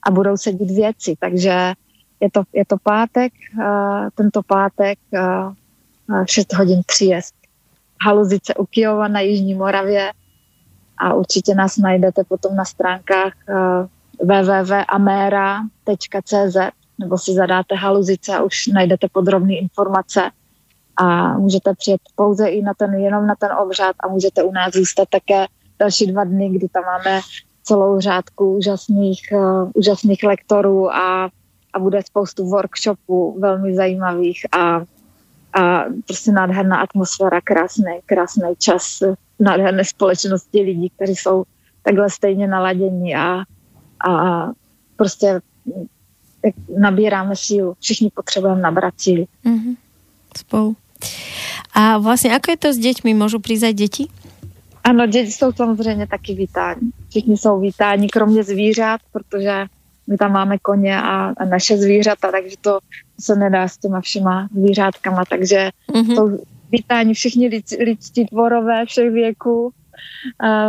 [0.03, 1.15] a budou se dít věci.
[1.21, 1.73] Takže
[2.21, 7.35] je to, je to pátek, uh, tento pátek uh, 6 hodin příjezd.
[8.05, 10.13] Haluzice u Kijova na Jižní Moravě
[10.99, 13.33] a určitě nás najdete potom na stránkách
[14.21, 15.17] www.amera.cz
[17.01, 20.31] nebo si zadáte haluzice a už najdete podrobné informace
[20.97, 24.75] a můžete přijet pouze i na ten, jenom na ten obřad a můžete u nás
[24.75, 25.47] zůstat také
[25.79, 27.21] další dva dny, kdy tam máme
[27.63, 31.31] celou řádku úžasných, uh, úžasných lektorů a,
[31.73, 34.83] a bude spoustu workshopů velmi zajímavých a,
[35.61, 39.03] a prostě nádherná atmosféra, krásný, krásný čas,
[39.39, 41.45] nádherné společnosti lidí, kteří jsou
[41.83, 43.43] takhle stejně naladění a,
[44.09, 44.47] a
[44.97, 45.41] prostě
[46.79, 47.75] nabíráme sílu.
[47.81, 49.27] Všichni potřebujeme nabrat sílu.
[49.45, 49.77] Mm-hmm.
[50.37, 50.77] Spolu.
[51.75, 53.15] A vlastně, ako je to s dětmi?
[53.15, 54.07] Můžu přizat děti?
[54.85, 56.91] Ano, děti jsou samozřejmě taky vítáni.
[57.09, 59.67] Všichni jsou vítáni, kromě zvířat, protože
[60.07, 62.79] my tam máme koně a, a naše zvířata, takže to,
[63.21, 66.15] se nedá s těma všema zvířátkama, takže mm-hmm.
[66.15, 69.73] jsou vítáni všichni lid, lidští tvorové všech věků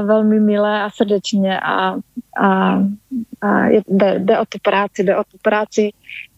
[0.05, 1.95] velmi milé a srdečně a,
[2.41, 2.79] a,
[3.41, 5.91] a jde, jde o tu práci, jde o tu práci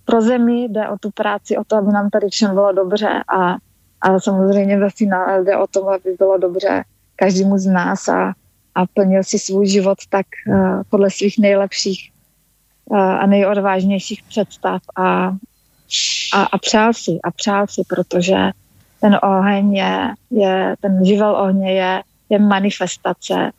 [0.06, 3.56] pro zemi, jde o tu práci, o to, aby nám tady všem bylo dobře a,
[4.02, 6.84] a samozřejmě ve finále jde o to, aby bylo dobře
[7.16, 8.34] každému z nás a,
[8.76, 12.12] a plnil si svůj život tak uh, podle svých nejlepších
[12.86, 15.36] uh, a nejodvážnějších představ a,
[16.34, 18.36] a, a přál si, a přál si, protože
[19.02, 22.04] ten oheň je, je ten živel ohně je
[22.34, 23.52] je manifestace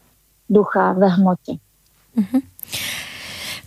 [0.50, 1.52] ducha ve hmotě.
[2.16, 2.42] Uh-huh.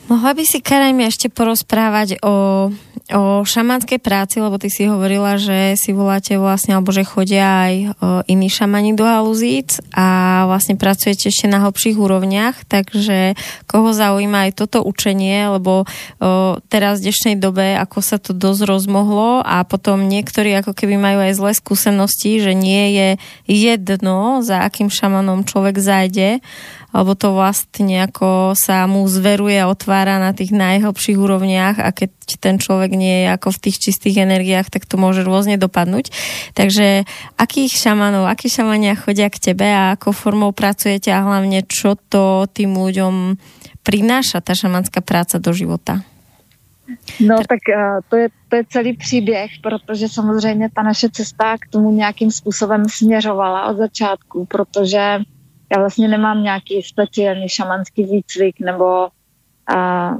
[0.07, 2.71] Mohla by si, Karajmi, ešte porozprávať o,
[3.11, 7.73] o šamanskej práci, lebo ty si hovorila, že si voláte vlastne, alebo že chodia aj
[7.75, 7.83] o,
[8.31, 13.35] iní šamani do haluzíc a vlastne pracujete ešte na hlbších úrovniach, takže
[13.67, 15.87] koho zaujíma aj toto učenie, lebo o,
[16.71, 21.19] teraz v dnešnej dobe, ako sa to dosť rozmohlo a potom niektorí ako keby majú
[21.19, 23.09] aj zlé skúsenosti, že nie je
[23.43, 26.39] jedno, za akým šamanom človek zajde,
[26.97, 32.09] alebo to vlastne ako sa mu zveruje a otvára na tých najhlbších úrovniach a keď
[32.41, 36.09] ten človek nie je ako v tých čistých energiách, tak to môže rôzne dopadnúť.
[36.57, 37.05] Takže
[37.37, 42.49] akých šamanov, akí šamania chodia k tebe a ako formou pracujete a hlavne čo to
[42.49, 43.37] tým ľuďom
[43.85, 46.01] prináša tá šamanská práca do života?
[47.19, 51.67] No tak uh, to, je, to je celý příběh, protože samozřejmě ta naše cesta k
[51.69, 55.19] tomu nějakým způsobem směřovala od začátku, protože
[55.71, 59.07] já vlastně nemám nějaký speciální šamanský výcvik nebo
[59.75, 60.17] uh,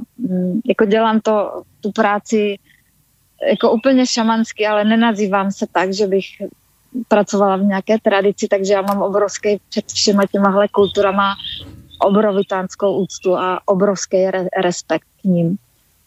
[0.66, 2.58] jako dělám to, tu práci
[3.50, 6.26] jako úplně šamansky, ale nenazývám se tak, že bych
[7.08, 11.34] pracovala v nějaké tradici, takže já mám obrovský před všema těmahle kulturama
[12.00, 15.56] obrovitánskou úctu a obrovský re- respekt k ním.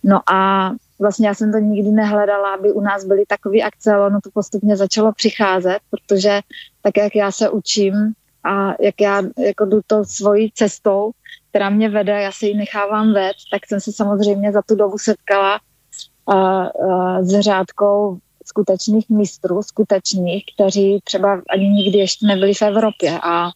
[0.04, 4.08] No a vlastně já jsem to nikdy nehledala, aby u nás byly takové akce, ale
[4.08, 6.42] ono to postupně začalo přicházet, protože
[6.82, 8.14] tak, jak já se učím
[8.44, 11.12] a jak já jako jdu to svojí cestou,
[11.50, 14.98] která mě vede, já se ji nechávám vést, tak jsem se samozřejmě za tu dobu
[14.98, 15.60] setkala
[16.26, 23.20] uh, uh, s řádkou skutečných mistrů, skutečných, kteří třeba ani nikdy ještě nebyli v Evropě
[23.24, 23.50] a,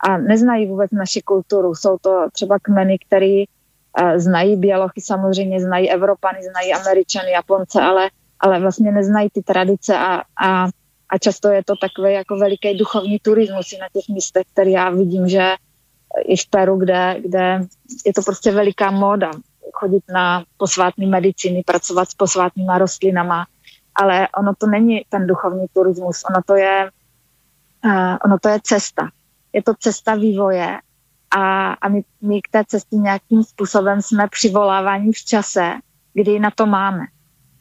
[0.00, 1.74] a neznají vůbec naši kulturu.
[1.74, 8.10] Jsou to třeba kmeny, který uh, znají Bělochy, samozřejmě znají Evropany, znají Američany, Japonce, ale,
[8.40, 10.68] ale vlastně neznají ty tradice a, a,
[11.12, 14.90] a často je to takový jako veliký duchovní turismus i na těch místech, který já
[14.90, 15.54] vidím, že
[16.24, 17.60] i v Peru, kde, kde
[18.06, 19.30] je to prostě veliká móda
[19.72, 23.46] chodit na posvátní medicíny, pracovat s posvátnýma rostlinama,
[23.94, 26.90] ale ono to není ten duchovní turismus, ono to je,
[27.84, 29.10] uh, ono to je cesta.
[29.52, 30.78] Je to cesta vývoje
[31.30, 35.72] a, a my, my k té cestě nějakým způsobem jsme přivoláváni v čase,
[36.14, 37.04] kdy na to máme.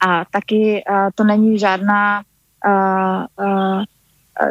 [0.07, 2.23] A taky uh, to není žádná
[2.65, 3.83] uh,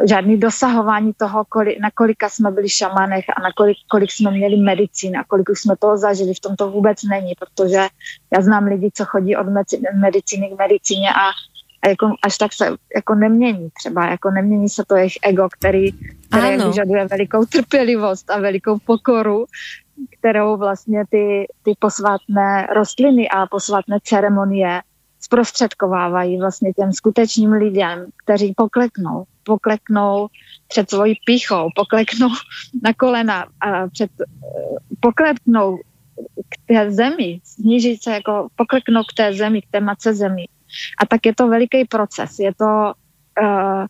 [0.09, 4.57] žádný dosahování toho, kolik, na kolika jsme byli šamanech a na kolik, kolik jsme měli
[4.57, 7.87] medicín a kolik už jsme toho zažili, v tom to vůbec není, protože
[8.33, 9.47] já znám lidi, co chodí od
[9.93, 11.31] medicíny k medicíně a
[11.83, 15.91] a jako až tak se jako nemění třeba, jako nemění se to jejich ego, který,
[16.29, 19.45] který vyžaduje velikou trpělivost a velikou pokoru,
[20.19, 24.81] kterou vlastně ty, ty posvátné rostliny a posvátné ceremonie
[25.21, 30.27] zprostředkovávají vlastně těm skutečným lidem, kteří pokleknou, pokleknou
[30.67, 32.29] před svojí píchou, pokleknou
[32.83, 34.11] na kolena a před,
[34.99, 35.77] pokleknou
[36.49, 40.45] k té zemi, sníží se jako pokleknou k té zemi, k té matce zemi
[41.01, 42.39] a tak je to veliký proces.
[42.39, 42.93] Je to
[43.41, 43.85] uh,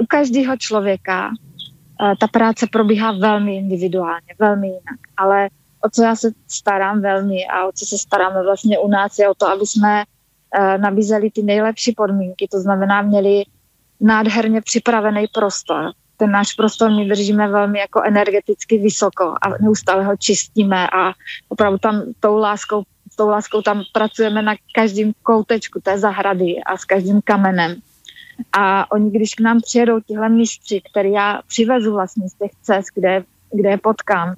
[0.00, 5.00] u každého člověka uh, ta práce probíhá velmi individuálně, velmi jinak.
[5.16, 5.48] Ale
[5.84, 9.28] o co já se starám velmi a o co se staráme vlastně u nás je
[9.28, 13.44] o to, aby jsme uh, nabízeli ty nejlepší podmínky, to znamená měli
[14.00, 15.92] nádherně připravený prostor.
[16.16, 21.12] Ten náš prostor my držíme velmi jako energeticky vysoko a neustále ho čistíme a
[21.48, 22.82] opravdu tam tou láskou
[23.16, 27.76] tou láskou tam pracujeme na každém koutečku té zahrady a s každým kamenem.
[28.52, 32.86] A oni, když k nám přijedou tihle mistři, který já přivezu vlastně z těch cest,
[32.94, 34.34] kde, kde je potkám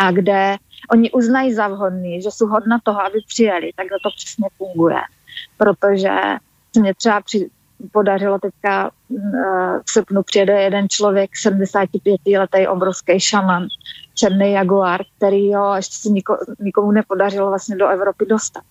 [0.00, 0.56] a kde
[0.90, 5.00] oni uznají za vhodný, že jsou hodna toho, aby přijeli, tak to přesně funguje.
[5.56, 6.10] Protože
[6.74, 7.50] se mě třeba při,
[7.92, 9.20] podařilo teďka uh,
[9.86, 13.66] v srpnu přijede jeden člověk, 75 letý obrovský šaman,
[14.14, 18.62] černý jaguar, který ho ještě se niko, nikomu nepodařilo vlastně do Evropy dostat.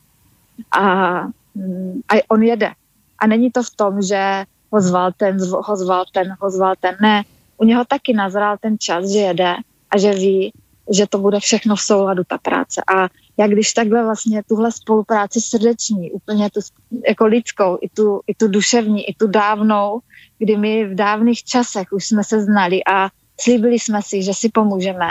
[0.72, 1.22] A,
[1.56, 2.72] mm, a on jede.
[3.20, 6.98] A není to v tom, že ho zval ten, ho zval ten, ho zval ten.
[7.02, 7.24] Ne,
[7.58, 9.56] u něho taky nazrál ten čas, že jede
[9.92, 10.54] a že ví,
[10.90, 12.82] že to bude všechno v souladu, ta práce.
[12.96, 16.60] A já když takhle vlastně tuhle spolupráci srdeční, úplně tu
[17.08, 20.00] jako lidskou, i tu, i tu duševní, i tu dávnou,
[20.38, 23.10] kdy my v dávných časech už jsme se znali a
[23.40, 25.10] slíbili jsme si, že si pomůžeme,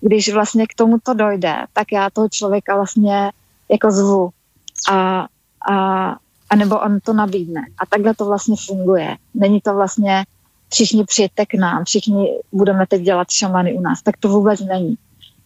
[0.00, 3.32] když vlastně k tomu to dojde, tak já toho člověka vlastně
[3.68, 4.30] jako zvu
[4.90, 5.26] a,
[5.70, 6.16] a,
[6.50, 7.60] a nebo on to nabídne.
[7.78, 9.16] A takhle to vlastně funguje.
[9.34, 10.24] Není to vlastně
[10.72, 14.02] všichni přijďte k nám, všichni budeme teď dělat šamany u nás.
[14.02, 14.96] Tak to vůbec není.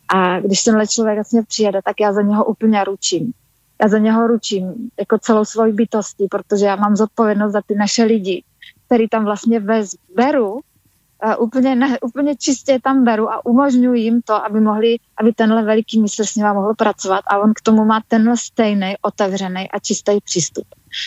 [0.09, 3.33] A když tenhle člověk vlastně přijede, tak já za něho úplně ručím.
[3.83, 8.05] Já za něho ručím jako celou svoji bytostí, protože já mám zodpovědnost za ty naše
[8.05, 8.43] lidi,
[8.87, 10.61] který tam vlastně vez, beru uh,
[11.39, 16.01] úplně, ne, úplně čistě tam beru a umožňuji jim to, aby mohli, aby tenhle veliký
[16.01, 20.21] mistr s nima mohl pracovat a on k tomu má tenhle stejný, otevřený a čistý
[20.25, 20.67] přístup.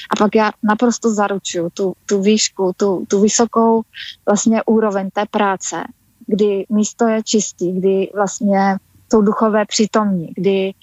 [0.10, 3.82] A pak já naprosto zaručuju tu, tu výšku, tu, tu vysokou
[4.26, 5.84] vlastně úroveň té práce,
[6.28, 8.78] kdy místo je čistý, kdy vlastně
[9.12, 10.74] jsou duchové přítomní, kdy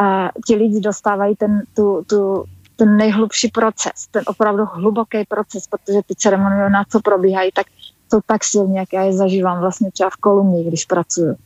[0.00, 2.44] uh, ti lidi dostávají ten, tu, tu,
[2.76, 7.66] ten nejhlubší proces, ten opravdu hluboký proces, protože ty ceremonie na co probíhají, tak
[8.10, 11.36] to tak silně, jak já je zažívám vlastně třeba v Kolumbii, když pracuju.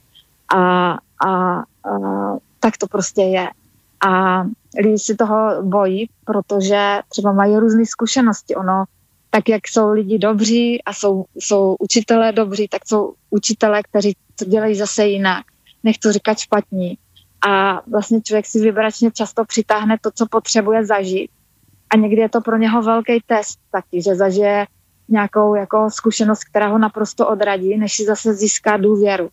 [0.55, 1.65] A, a, a
[2.61, 3.49] tak to prostě je.
[4.07, 4.43] A
[4.83, 8.55] lidi si toho bojí, protože třeba mají různé zkušenosti.
[8.55, 8.85] Ono,
[9.31, 14.45] tak jak jsou lidi dobří a jsou, jsou učitelé dobří, tak jsou učitelé, kteří to
[14.45, 15.45] dělají zase jinak.
[15.85, 16.99] Nechci říkat špatní,
[17.49, 21.31] a vlastně člověk si vybračně často přitáhne to, co potřebuje zažít.
[21.91, 24.67] A někdy je to pro něho velký test taky, že zažije
[25.09, 29.29] nějakou jako zkušenost, která ho naprosto odradí, než si zase získá důvěru.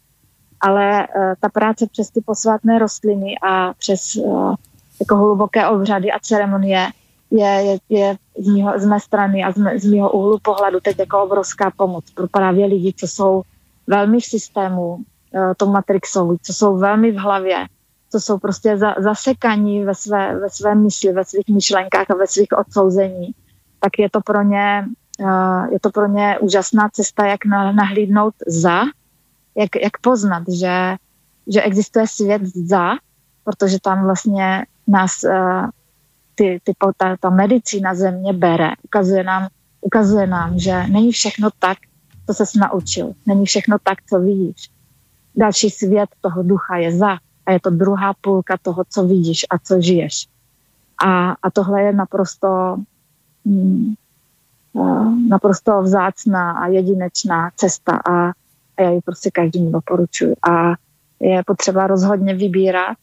[0.62, 4.56] Ale uh, ta práce přes ty posvátné rostliny a přes uh,
[4.99, 6.88] jako hluboké obřady a ceremonie
[7.32, 10.80] je, je, je z, mýho, z mé strany a z, mé, z mého úhlu pohledu
[10.80, 13.41] teď jako obrovská pomoc pro právě lidi, co jsou
[13.88, 14.97] velmi v systému,
[15.58, 17.68] to Matrixovu, co jsou velmi v hlavě,
[18.10, 22.28] co jsou prostě za, zasekaní ve své, ve své mysli, ve svých myšlenkách a ve
[22.28, 23.32] svých odsouzení,
[23.80, 24.86] tak je to pro ně,
[25.20, 28.82] uh, je to pro ně úžasná cesta, jak na, nahlídnout za,
[29.56, 30.96] jak, jak poznat, že,
[31.48, 32.90] že existuje svět za,
[33.44, 35.70] protože tam vlastně nás uh,
[36.36, 38.72] ty, ty, ta, ta medicína země bere.
[38.84, 39.48] Ukazuje nám,
[39.82, 41.78] ukazuje nám, že není všechno tak,
[42.28, 43.14] co se naučil.
[43.26, 44.70] Není všechno tak, co vidíš.
[45.36, 49.60] Další svět toho ducha je za a je to druhá půlka toho, co vidíš a
[49.60, 50.28] co žiješ.
[51.06, 52.78] A, a tohle je naprosto,
[53.46, 53.94] hmm,
[55.28, 58.32] naprosto vzácná a jedinečná cesta a,
[58.78, 60.36] a já ji prostě každému doporučuji.
[60.50, 60.74] A
[61.20, 62.98] je potřeba rozhodně vybírat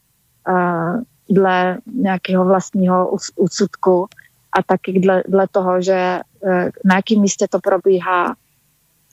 [0.48, 4.06] uh, dle nějakého vlastního úsudku
[4.52, 6.50] a taky dle, dle toho, že uh,
[6.84, 8.36] na jakém místě to probíhá,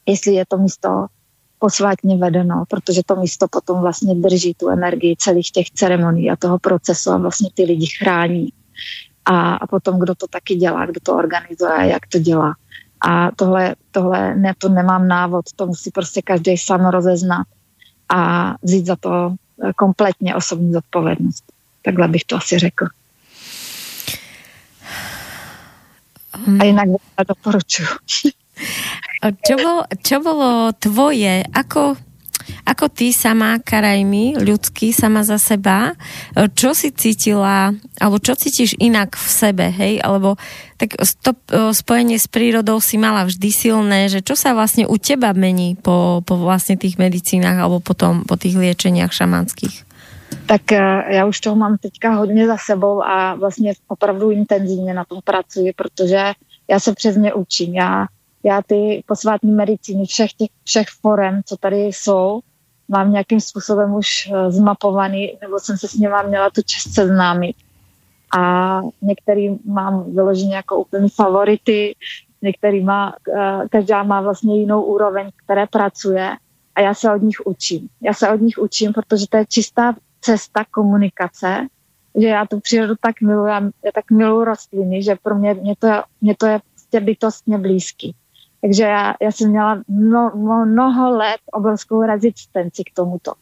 [0.05, 1.07] jestli je to místo
[1.59, 6.59] posvátně vedeno, protože to místo potom vlastně drží tu energii celých těch ceremonií a toho
[6.59, 8.49] procesu a vlastně ty lidi chrání.
[9.25, 12.55] A, a potom, kdo to taky dělá, kdo to organizuje, jak to dělá.
[13.07, 17.47] A tohle, tohle ne, to nemám návod, to musí prostě každý sám rozeznat
[18.09, 19.35] a vzít za to
[19.75, 21.43] kompletně osobní zodpovědnost.
[21.81, 22.85] Takhle bych to asi řekl.
[26.59, 26.87] A jinak
[27.27, 27.87] doporučuji.
[29.25, 31.97] Čo bolo, čo bolo tvoje, ako,
[32.69, 35.97] ako ty sama, Karajmi, ľudský, sama za seba,
[36.53, 40.37] čo si cítila, alebo čo cítiš inak v sebe, hej, alebo
[40.77, 41.31] tak to
[41.73, 46.21] spojenie s prírodou si mala vždy silné, že čo sa vlastne u teba mení po,
[46.21, 49.85] po vlastne tých medicínách alebo potom po tých liečeniach šamanských?
[50.45, 55.05] Tak e, já už toho mám teďka hodně za sebou a vlastně opravdu intenzivně na
[55.05, 56.33] tom pracuji, protože
[56.69, 57.75] já se přes ně učím.
[57.75, 58.05] Já
[58.45, 62.39] já ty posvátní medicíny všech těch všech forem, co tady jsou,
[62.87, 67.55] mám nějakým způsobem už eh, zmapovaný, nebo jsem se s nimi měla tu čest seznámit.
[68.37, 71.95] A některý mám vyloženě jako úplný favority,
[72.41, 76.37] některý má, eh, každá má vlastně jinou úroveň, které pracuje
[76.75, 77.89] a já se od nich učím.
[78.01, 81.67] Já se od nich učím, protože to je čistá cesta komunikace,
[82.21, 83.47] že já tu přírodu tak miluji,
[83.85, 85.87] já tak miluji rostliny, že pro mě, mě, to,
[86.21, 88.15] mě to je prostě bytostně blízký.
[88.65, 90.31] Takže já, já jsem měla mno,
[90.65, 93.33] mnoho let obrovskou rezistenci k tomuto.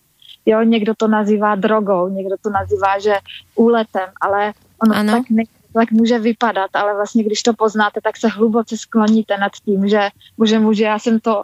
[0.46, 3.14] Jo, někdo to nazývá drogou, někdo to nazývá, že
[3.56, 4.54] úletem, ale
[4.84, 5.12] ono ano.
[5.12, 5.44] tak, ne,
[5.74, 10.10] tak může vypadat, ale vlastně když to poznáte, tak se hluboce skloníte nad tím, že
[10.38, 11.44] bože muže, já jsem to,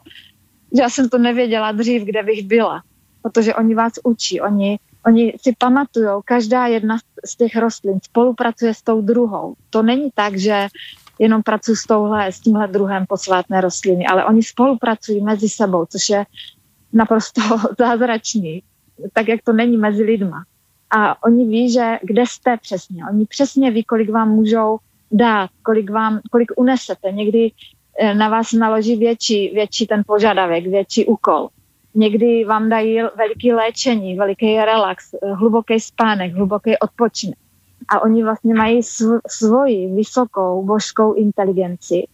[0.75, 2.83] že já jsem to nevěděla dřív, kde bych byla.
[3.21, 8.81] Protože oni vás učí, oni, oni si pamatují, každá jedna z těch rostlin spolupracuje s
[8.81, 9.53] tou druhou.
[9.69, 10.67] To není tak, že
[11.19, 16.09] jenom pracuji s touhle, s tímhle druhem posvátné rostliny, ale oni spolupracují mezi sebou, což
[16.09, 16.25] je
[16.93, 17.41] naprosto
[17.79, 18.63] zázračný,
[19.13, 20.43] tak jak to není mezi lidma.
[20.91, 23.03] A oni ví, že kde jste přesně.
[23.09, 24.77] Oni přesně ví, kolik vám můžou
[25.11, 27.11] dát, kolik, vám, kolik unesete.
[27.11, 27.51] Někdy
[27.99, 31.49] eh, na vás naloží větší, větší ten požadavek, větší úkol.
[31.95, 37.37] Někdy vám dají veliký léčení, veliký relax, eh, hluboký spánek, hluboký odpočinek
[37.91, 42.07] a oni vlastně mají sv- svoji vysokou božskou inteligenci,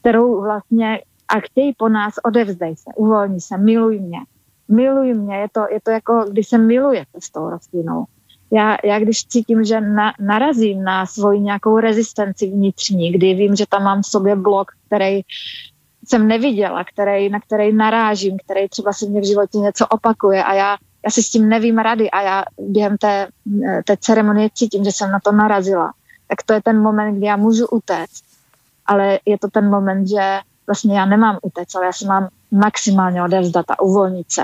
[0.00, 4.18] kterou vlastně a chtějí po nás odevzdej se, uvolni se, miluj mě.
[4.68, 8.04] Miluj mě, je to, je to jako, když se milujete s tou rostlinou.
[8.50, 13.66] Já, já když cítím, že na, narazím na svoji nějakou rezistenci vnitřní, kdy vím, že
[13.68, 15.20] tam mám v sobě blok, který
[16.04, 20.54] jsem neviděla, který, na který narážím, který třeba se mě v životě něco opakuje a
[20.54, 23.28] já já si s tím nevím rady a já během té,
[23.86, 25.92] té ceremonie cítím, že jsem na to narazila,
[26.28, 28.24] tak to je ten moment, kdy já můžu utéct.
[28.86, 33.22] Ale je to ten moment, že vlastně já nemám utéct, ale já se mám maximálně
[33.22, 34.42] odevzdat a uvolnit se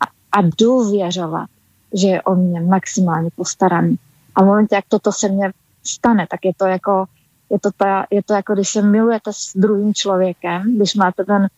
[0.00, 0.04] a,
[0.38, 1.48] a důvěřovat,
[1.94, 3.96] že je o mě maximálně postaraný.
[4.34, 5.52] A v momentě, jak toto se mně
[5.84, 7.04] stane, tak je to jako,
[7.50, 11.48] je to, ta, je to jako, když se milujete s druhým člověkem, když máte ten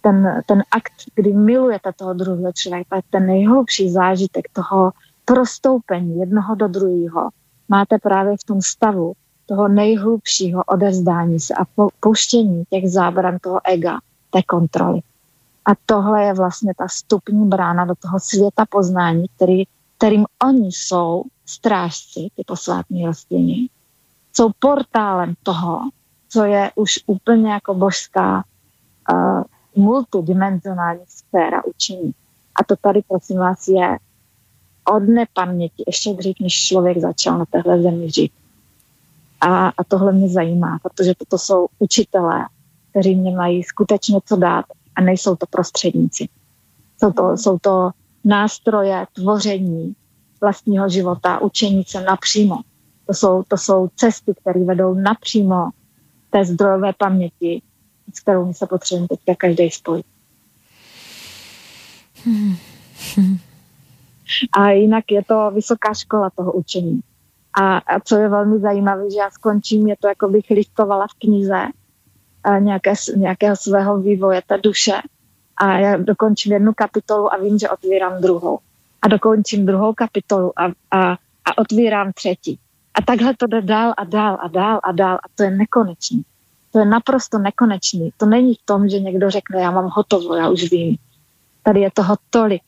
[0.00, 4.92] ten, ten akt, kdy milujete toho druhého člověka, ten nejhlubší zážitek toho
[5.24, 7.28] prostoupení jednoho do druhého,
[7.68, 9.12] máte právě v tom stavu
[9.46, 11.64] toho nejhlubšího odezdání se a
[12.00, 14.00] pouštění těch zábran toho ega,
[14.30, 15.00] té kontroly.
[15.64, 19.64] A tohle je vlastně ta stupní brána do toho světa poznání, který
[19.96, 23.68] kterým oni jsou strážci, ty posvátní rostliny,
[24.32, 25.80] jsou portálem toho,
[26.28, 28.44] co je už úplně jako božská
[29.12, 29.42] uh,
[29.76, 32.14] multidimenzionální sféra učení.
[32.60, 33.98] A to tady, prosím vás, je
[34.84, 38.32] od nepaměti, ještě dřív, než člověk začal na téhle zemi žít.
[39.40, 42.46] A, a tohle mě zajímá, protože toto jsou učitelé,
[42.90, 44.64] kteří mě mají skutečně co dát
[44.96, 46.28] a nejsou to prostředníci.
[47.00, 47.90] Jsou to, jsou to
[48.24, 49.94] nástroje tvoření
[50.40, 52.60] vlastního života, učení se napřímo.
[53.06, 55.70] To jsou, to jsou cesty, které vedou napřímo
[56.30, 57.62] té zdrojové paměti,
[58.12, 60.06] s kterou my se potřebujeme teďka každý spojit.
[64.52, 67.00] A jinak je to vysoká škola toho učení.
[67.60, 71.18] A, a co je velmi zajímavé, že já skončím, je to, jako bych listovala v
[71.18, 71.66] knize
[72.58, 75.00] nějaké, nějakého svého vývoje té duše
[75.56, 78.58] a já dokončím jednu kapitolu a vím, že otvírám druhou.
[79.02, 81.12] A dokončím druhou kapitolu a, a,
[81.44, 82.58] a otvírám třetí.
[82.94, 86.24] A takhle to jde dál a dál a dál a dál a to je nekonečný.
[86.74, 88.10] To je naprosto nekonečný.
[88.18, 90.98] To není v tom, že někdo řekne, já mám hotovo, já už vím.
[91.62, 92.62] Tady je toho tolik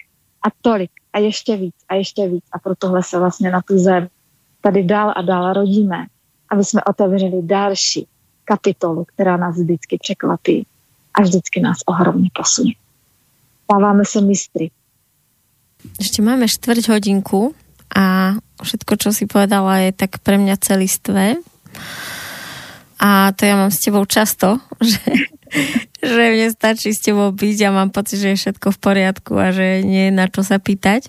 [0.47, 3.79] a tolik a ještě víc a ještě víc a pro tohle se vlastně na tu
[3.79, 4.09] zem
[4.61, 6.07] tady dál a dál rodíme,
[6.51, 8.07] aby jsme otevřeli další
[8.45, 10.67] kapitolu, která nás vždycky překvapí
[11.15, 12.75] a vždycky nás ohromně posunie.
[13.65, 14.71] Stáváme se mistry.
[15.99, 17.55] Ešte máme štvrť hodinku
[17.91, 21.39] a všetko, čo si povedala, je tak pre mňa celistvé.
[23.07, 25.31] A to ja mám s tebou často, že,
[26.03, 29.55] že mne stačí s tebou byť a mám pocit, že je všetko v poriadku a
[29.55, 31.07] že nie je na čo sa pýtať.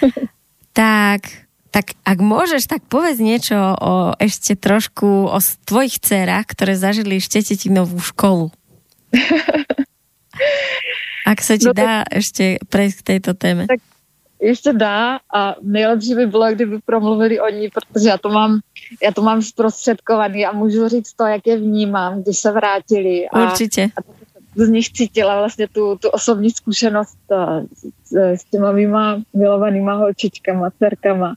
[0.78, 1.28] tak,
[1.68, 5.38] tak ak môžeš, tak povedz niečo o ešte trošku o
[5.68, 8.48] tvojich dcerách, ktoré zažili Štetetinovú školu.
[11.22, 13.70] Ak sa ti no dá tak, ešte prejsť k tejto téme.
[13.70, 13.78] Tak
[14.42, 18.60] ještě dá a nejlepší by bylo, kdyby promluvili o ní, protože já to mám,
[19.02, 23.28] já to mám zprostředkovaný a můžu říct to, jak je vnímám, když se vrátili.
[23.28, 23.88] A, Určitě.
[23.96, 24.00] A
[24.56, 27.18] z nich cítila vlastně tu, tu osobní zkušenost
[28.04, 31.34] s, s těma mýma milovanýma holčičkama, dcerkama.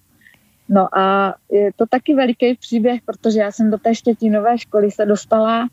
[0.70, 5.06] No a je to taky veliký příběh, protože já jsem do té štětinové školy se
[5.06, 5.68] dostala,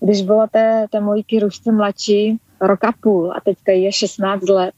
[0.00, 4.74] když byla té, té mojí kyrušce mladší, rok a půl a teďka je 16 let.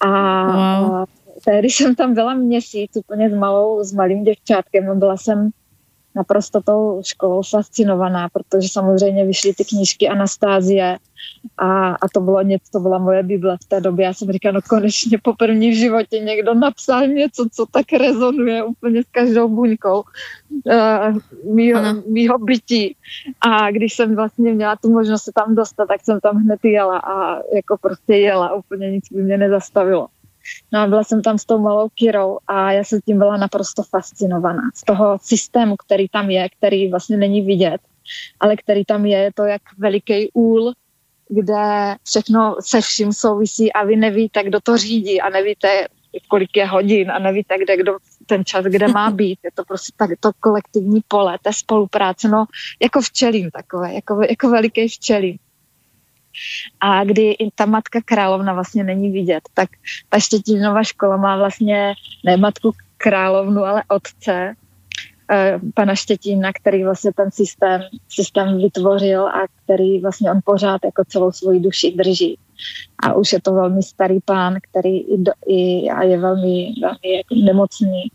[0.00, 1.04] A, wow.
[1.44, 5.50] tehdy jsem tam byla měsíc úplně s malou, s malým děvčátkem a byla jsem
[6.14, 10.98] naprosto tou školou fascinovaná, protože samozřejmě vyšly ty knížky Anastázie
[11.58, 14.04] a, a to bylo něco, to byla moje Bible v té době.
[14.04, 18.64] Já jsem říkala, no konečně po první v životě někdo napsal něco, co tak rezonuje
[18.64, 20.02] úplně s každou buňkou
[20.64, 22.96] uh, mýho, mýho bytí.
[23.40, 26.98] A když jsem vlastně měla tu možnost se tam dostat, tak jsem tam hned jela
[26.98, 30.06] a jako prostě jela, úplně nic by mě nezastavilo.
[30.72, 33.82] No a byla jsem tam s tou malou Kirou a já jsem tím byla naprosto
[33.82, 34.62] fascinovaná.
[34.74, 37.80] Z toho systému, který tam je, který vlastně není vidět,
[38.40, 40.72] ale který tam je, je to jak veliký úl,
[41.28, 45.86] kde všechno se vším souvisí a vy nevíte, kdo to řídí a nevíte,
[46.28, 49.38] kolik je hodin a nevíte, kde kdo ten čas, kde má být.
[49.44, 52.44] Je to prostě tak to kolektivní pole, té spolupráce, no
[52.82, 55.38] jako včelím takové, jako, jako veliký včelím
[56.80, 59.68] a kdy i ta matka královna vlastně není vidět, tak
[60.08, 64.54] ta Štětinová škola má vlastně ne matku královnu, ale otce,
[65.30, 71.04] eh, pana Štětína, který vlastně ten systém, systém vytvořil a který vlastně on pořád jako
[71.04, 72.38] celou svoji duši drží.
[73.02, 77.16] A už je to velmi starý pán, který i, do, i a je velmi, velmi
[77.16, 78.10] jako nemocný,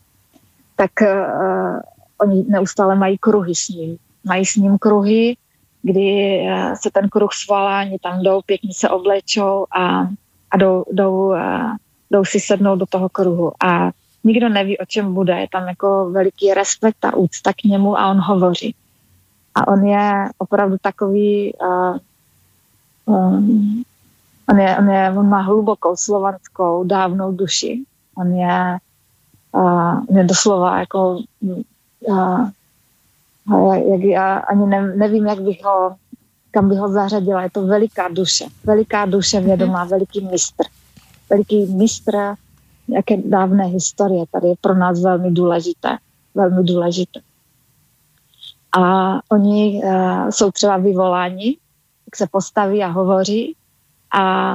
[0.75, 1.79] tak uh,
[2.21, 3.97] oni neustále mají kruhy s ním.
[4.23, 5.35] Mají s ním kruhy
[5.81, 10.07] kdy eh, se ten kruh svalání tam jdou, pěkně se oblečou a,
[10.51, 11.75] a jdou, jdou, eh,
[12.11, 13.51] jdou si sednout do toho kruhu.
[13.63, 13.91] A
[14.23, 15.39] nikdo neví, o čem bude.
[15.39, 18.75] Je tam jako veliký respekt a úcta k němu a on hovoří.
[19.55, 21.97] A on je opravdu takový, uh,
[23.05, 23.83] um,
[24.49, 27.83] on, je, on, je, on má hlubokou slovanskou dávnou duši.
[28.15, 28.77] On je,
[29.51, 31.19] uh, on je doslova jako
[31.99, 32.49] uh,
[33.73, 35.95] jak já ani ne, nevím, jak bych ho,
[36.51, 37.43] kam bych ho zařadila.
[37.43, 39.89] Je to veliká duše, veliká duše vědomá, mm.
[39.89, 40.63] veliký mistr.
[41.29, 42.15] Veliký mistr
[42.89, 44.25] jaké dávné historie.
[44.31, 45.97] Tady je pro nás velmi důležité.
[46.35, 47.19] Velmi důležité.
[48.77, 51.57] A oni uh, jsou třeba vyvoláni,
[52.05, 53.55] jak se postaví a hovoří
[54.13, 54.53] a,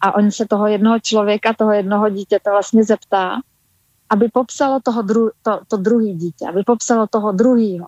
[0.00, 3.40] a on se toho jednoho člověka, toho jednoho dítěte vlastně zeptá,
[4.10, 7.86] aby popsalo toho dru, to, to druhý dítě, aby popsalo toho druhého.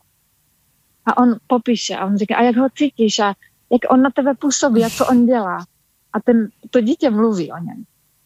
[1.09, 3.27] A on popíše a on říká, a jak ho cítíš a
[3.73, 5.59] jak on na tebe působí a co on dělá.
[6.13, 7.85] A ten, to dítě mluví o něm.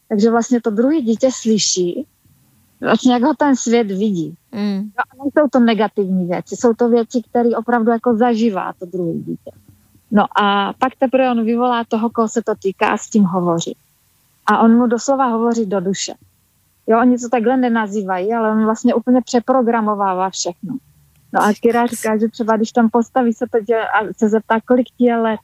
[0.08, 2.06] Takže vlastně to druhé dítě slyší
[2.82, 4.34] vlastně jak ho ten svět vidí.
[4.52, 4.82] Mm.
[4.82, 9.50] No, nejsou to negativní věci, jsou to věci, které opravdu jako zažívá to druhé dítě.
[10.10, 13.76] No a pak teprve on vyvolá toho, koho se to týká a s tím hovoří.
[14.46, 16.14] A on mu doslova hovoří do duše.
[16.86, 20.76] Jo, oni to takhle nenazývají, ale on vlastně úplně přeprogramovává všechno.
[21.32, 24.86] No a Kira říká, že třeba když tam postaví se teď a se zeptá, kolik
[24.98, 25.40] ti je let,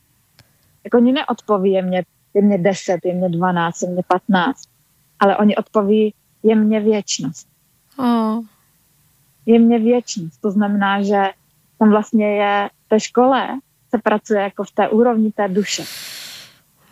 [0.85, 4.63] jako oni neodpoví, je mě, je mě 10, je mě 12, je mě 15,
[5.21, 7.49] ale oni odpoví, je mě věčnost.
[7.99, 8.41] Oh.
[9.47, 10.41] Je mě věčnost.
[10.41, 11.23] To znamená, že
[11.79, 13.49] tam vlastně je v té škole
[13.91, 15.85] se pracuje jako v té úrovni té duše.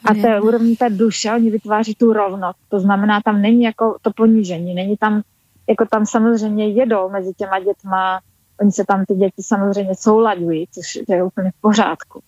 [0.05, 2.59] A té úrovni té duše oni vytváří tu rovnost.
[2.69, 5.23] To znamená, tam není jako to ponížení, není tam,
[5.69, 8.21] jako tam samozřejmě jedou mezi těma dětma,
[8.61, 12.21] oni se tam ty děti samozřejmě soulaďují, což je úplně v pořádku.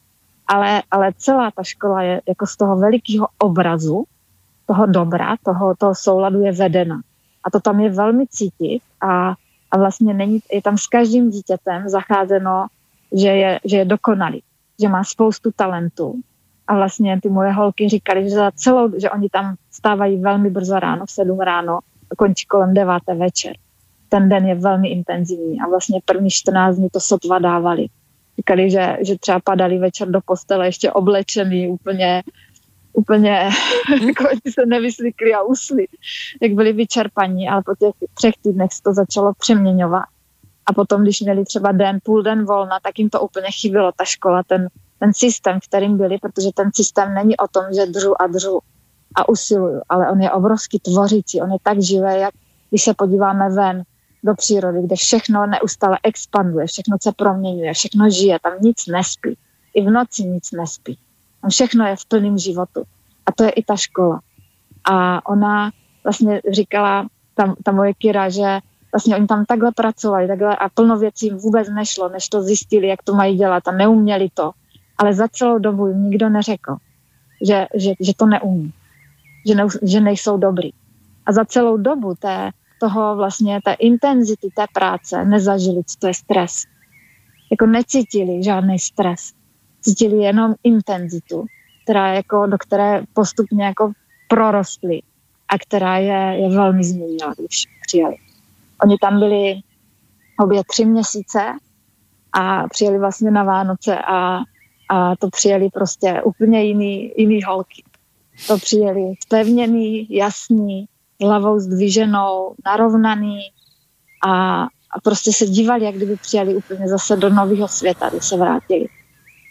[0.46, 4.04] Ale, ale celá ta škola je jako z toho velikého obrazu,
[4.66, 7.00] toho dobra, toho, toho souladu je vedena.
[7.44, 9.34] A to tam je velmi cítit a,
[9.70, 12.66] a vlastně není, je tam s každým dítětem zacházeno,
[13.12, 14.42] že je, že je dokonalý,
[14.80, 16.14] že má spoustu talentů.
[16.66, 20.78] A vlastně ty moje holky říkali, že za celou, že oni tam stávají velmi brzo
[20.78, 21.78] ráno, v sedm ráno,
[22.18, 23.56] končí kolem deváté večer.
[24.08, 27.86] Ten den je velmi intenzivní a vlastně první 14 dní to sotva dávali.
[28.38, 32.22] Říkali, že, že třeba padali večer do postele ještě oblečený, úplně
[32.98, 33.50] úplně
[33.86, 34.08] hmm.
[34.08, 35.86] jako se nevyslíkli a usli,
[36.42, 40.04] jak byli vyčerpaní, ale po těch třech týdnech se to začalo přeměňovat.
[40.66, 44.04] A potom, když měli třeba den, půl den volna, tak jim to úplně chybilo, ta
[44.04, 48.26] škola, ten, ten systém, kterým byli, protože ten systém není o tom, že držu a
[48.26, 48.60] držu
[49.14, 52.34] a usiluju, ale on je obrovský tvořící, on je tak živý, jak
[52.70, 53.82] když se podíváme ven
[54.24, 59.36] do přírody, kde všechno neustále expanduje, všechno se proměňuje, všechno žije, tam nic nespí.
[59.74, 60.98] I v noci nic nespí.
[61.40, 62.82] Tam všechno je v plném životu.
[63.26, 64.20] A to je i ta škola.
[64.90, 65.70] A ona
[66.04, 68.58] vlastně říkala, tam, ta moje Kira, že
[68.92, 73.02] vlastně oni tam takhle pracovali takhle a plno věcí vůbec nešlo, než to zjistili, jak
[73.02, 74.50] to mají dělat a neuměli to.
[74.98, 76.76] Ale za celou dobu jim nikdo neřekl,
[77.46, 78.72] že, že, že to neumí,
[79.46, 80.70] že, ne, že nejsou dobrý.
[81.26, 82.50] A za celou dobu té,
[82.80, 86.62] toho vlastně, té intenzity té práce nezažili, co to je stres.
[87.50, 89.32] Jako necítili žádný stres
[89.80, 91.46] cítili jenom intenzitu,
[91.82, 93.92] která jako, do které postupně jako
[94.28, 95.02] prorostly
[95.48, 98.16] a která je, je velmi změnila, když přijeli.
[98.82, 99.60] Oni tam byli
[100.38, 101.52] obě tři měsíce
[102.32, 104.38] a přijeli vlastně na Vánoce a,
[104.90, 107.82] a to přijeli prostě úplně jiný, jiný holky.
[108.46, 110.86] To přijeli spevněný, jasný,
[111.20, 113.40] hlavou zdviženou, narovnaný
[114.26, 118.36] a, a prostě se dívali, jak kdyby přijeli úplně zase do nového světa, když se
[118.36, 118.86] vrátili.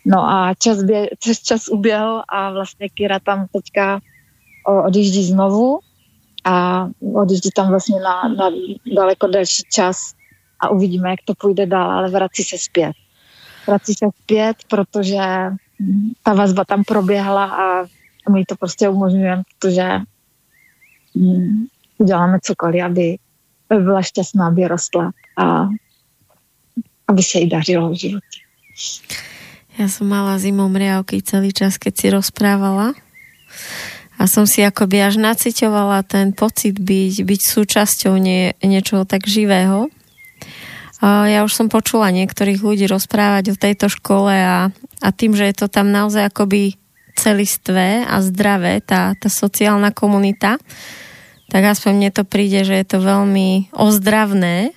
[0.06, 4.00] No a čas, bě, čas, čas uběhl a vlastně Kira tam teďka
[4.86, 5.80] odjíždí znovu
[6.44, 8.50] a odjíždí tam vlastně na, na
[8.96, 10.14] daleko delší čas
[10.60, 12.92] a uvidíme, jak to půjde dál, ale vrací se zpět.
[13.68, 15.20] Vrací se zpět, protože
[16.24, 17.86] ta vazba tam proběhla a
[18.32, 20.00] my to prostě umožňujeme, protože
[21.98, 23.18] uděláme cokoliv, aby
[23.70, 25.68] byla šťastná, aby rostla a
[27.08, 28.40] aby se jí dařilo v životě.
[29.78, 32.98] Ja som mala zimom riavky celý čas, keď si rozprávala.
[34.18, 39.94] A som si akoby až nacitovala ten pocit byť, byť súčasťou nie, niečoho tak živého.
[41.02, 45.56] Ja už som počula niektorých ľudí rozprávať o tejto škole a, a tým, že je
[45.62, 46.74] to tam naozaj akoby
[47.14, 50.58] celistvé a zdravé, tá, tá sociálna komunita,
[51.48, 54.76] tak aspoň mne to príde, že je to veľmi ozdravné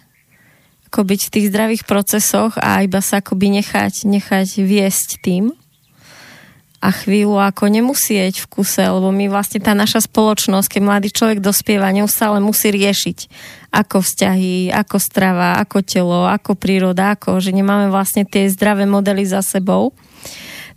[0.90, 5.54] ako byť v tých zdravých procesoch a iba sa akoby nechať, nechať viesť tým.
[6.82, 11.38] A chvíľu ako nemusieť v kuse, lebo my vlastne tá naša spoločnosť, keď mladý človek
[11.38, 13.18] dospieva, neustále musí riešiť
[13.70, 19.22] ako vzťahy, ako strava, ako telo, ako príroda, ako, že nemáme vlastne tie zdravé modely
[19.22, 19.94] za sebou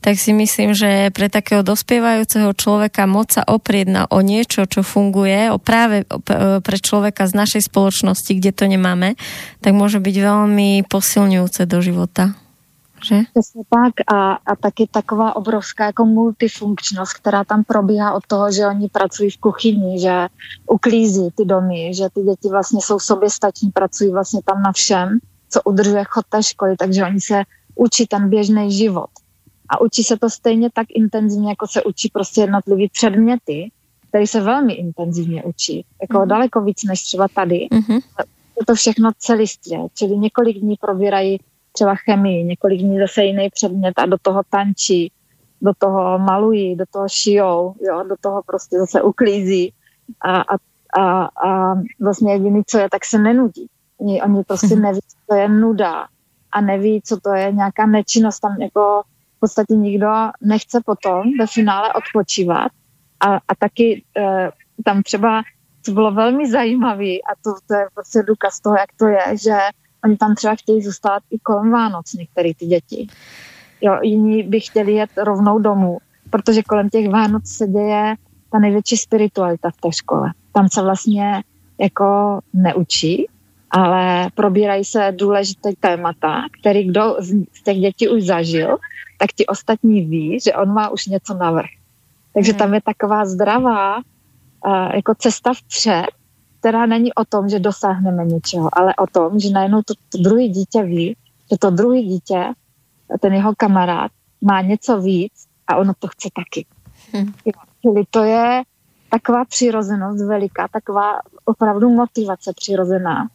[0.03, 4.83] tak si myslím, že pre takého dospievajúceho človeka moc sa oprieť na o niečo, čo
[4.83, 6.03] funguje, o práve
[6.59, 9.15] pre človeka z našej spoločnosti, kde to nemáme,
[9.63, 12.35] tak môže byť veľmi posilňujúce do života.
[13.03, 13.27] Že?
[13.35, 18.67] Přesně tak a, a taky taková obrovská jako multifunkčnost, která tam probíhá od toho, že
[18.67, 20.27] oni pracují v kuchyni, že
[20.67, 25.61] uklízí ty domy, že ty děti vlastně jsou soběstační, pracují vlastně tam na všem, co
[25.61, 27.43] udržuje chod té školy, takže oni se
[27.75, 29.09] učí ten běžný život
[29.69, 33.71] a učí se to stejně tak intenzivně, jako se učí prostě jednotlivý předměty,
[34.09, 36.27] který se velmi intenzivně učí, jako mm-hmm.
[36.27, 37.67] daleko víc než třeba tady.
[37.71, 38.01] Mm-hmm.
[38.59, 41.39] Je to všechno celistvě, čili několik dní probírají
[41.71, 45.11] třeba chemii, několik dní zase jiný předmět a do toho tančí,
[45.61, 49.73] do toho malují, do toho šijou, jo, do toho prostě zase uklízí
[50.21, 50.55] a, a,
[50.99, 53.67] a, a vlastně jediný, co je, tak se nenudí.
[53.97, 56.07] Oni, oni prostě neví, co to je nuda
[56.51, 58.39] a neví, co to je nějaká nečinnost.
[58.39, 59.01] Tam jako
[59.43, 60.07] podstatě nikdo
[60.41, 62.71] nechce potom ve finále odpočívat
[63.19, 64.49] a, a taky e,
[64.85, 65.43] tam třeba,
[65.81, 69.57] co bylo velmi zajímavé a to, to je prostě důkaz toho, jak to je, že
[70.03, 73.07] oni tam třeba chtějí zůstat i kolem Vánoc, některé ty děti.
[73.81, 75.97] Jo, jiní by chtěli jet rovnou domů,
[76.29, 78.15] protože kolem těch Vánoc se děje
[78.51, 80.31] ta největší spiritualita v té škole.
[80.51, 81.43] Tam se vlastně
[81.79, 83.27] jako neučí,
[83.71, 87.17] ale probírají se důležité témata, který kdo
[87.53, 88.77] z těch dětí už zažil,
[89.23, 91.69] tak ti ostatní ví, že on má už něco navrh.
[92.33, 92.59] Takže hmm.
[92.59, 96.11] tam je taková zdravá uh, jako cesta vpřed,
[96.59, 100.47] která není o tom, že dosáhneme něčeho, ale o tom, že najednou to, to druhé
[100.47, 101.15] dítě ví,
[101.51, 102.51] že to druhé dítě,
[103.19, 104.11] ten jeho kamarád,
[104.41, 105.31] má něco víc
[105.67, 106.65] a ono to chce taky.
[107.13, 107.33] Hmm.
[107.81, 108.63] Čili to je
[109.09, 113.27] taková přirozenost veliká, taková opravdu motivace přirozená,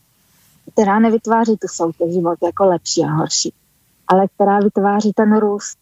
[0.73, 3.53] která nevytváří tu soutěž život jako lepší a horší,
[4.09, 5.79] ale která vytváří ten růst.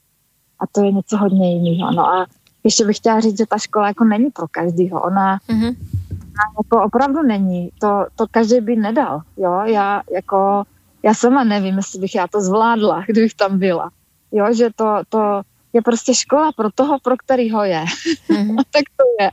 [0.61, 1.93] A to je něco hodně jiného.
[1.93, 2.27] No a
[2.65, 5.03] ještě bych chtěla říct, že ta škola jako není pro každýho.
[5.03, 5.77] Ona, mm-hmm.
[6.11, 7.71] ona jako opravdu není.
[7.81, 9.23] To, to každý by nedal.
[9.37, 9.61] Jo?
[9.65, 10.63] Já jako,
[11.03, 13.91] já sama nevím, jestli bych já to zvládla, kdybych tam byla.
[14.33, 17.85] Jo, že to, to je prostě škola pro toho, pro kterýho je.
[18.31, 18.57] Mm-hmm.
[18.71, 19.31] tak to je.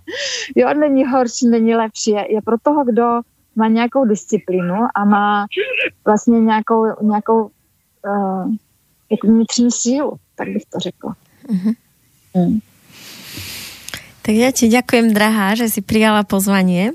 [0.55, 2.11] Jo, není horší, není lepší.
[2.11, 3.21] Je, je pro toho, kdo
[3.55, 5.45] má nějakou disciplínu a má
[6.05, 7.51] vlastně nějakou, nějakou
[8.07, 8.51] uh,
[9.13, 11.15] jako vnitřní sílu, tak bych to řekla.
[11.49, 11.73] Mm-hmm.
[12.33, 12.59] Mm.
[14.21, 16.89] Tak já ti děkujem, drahá, že si přijala pozvání.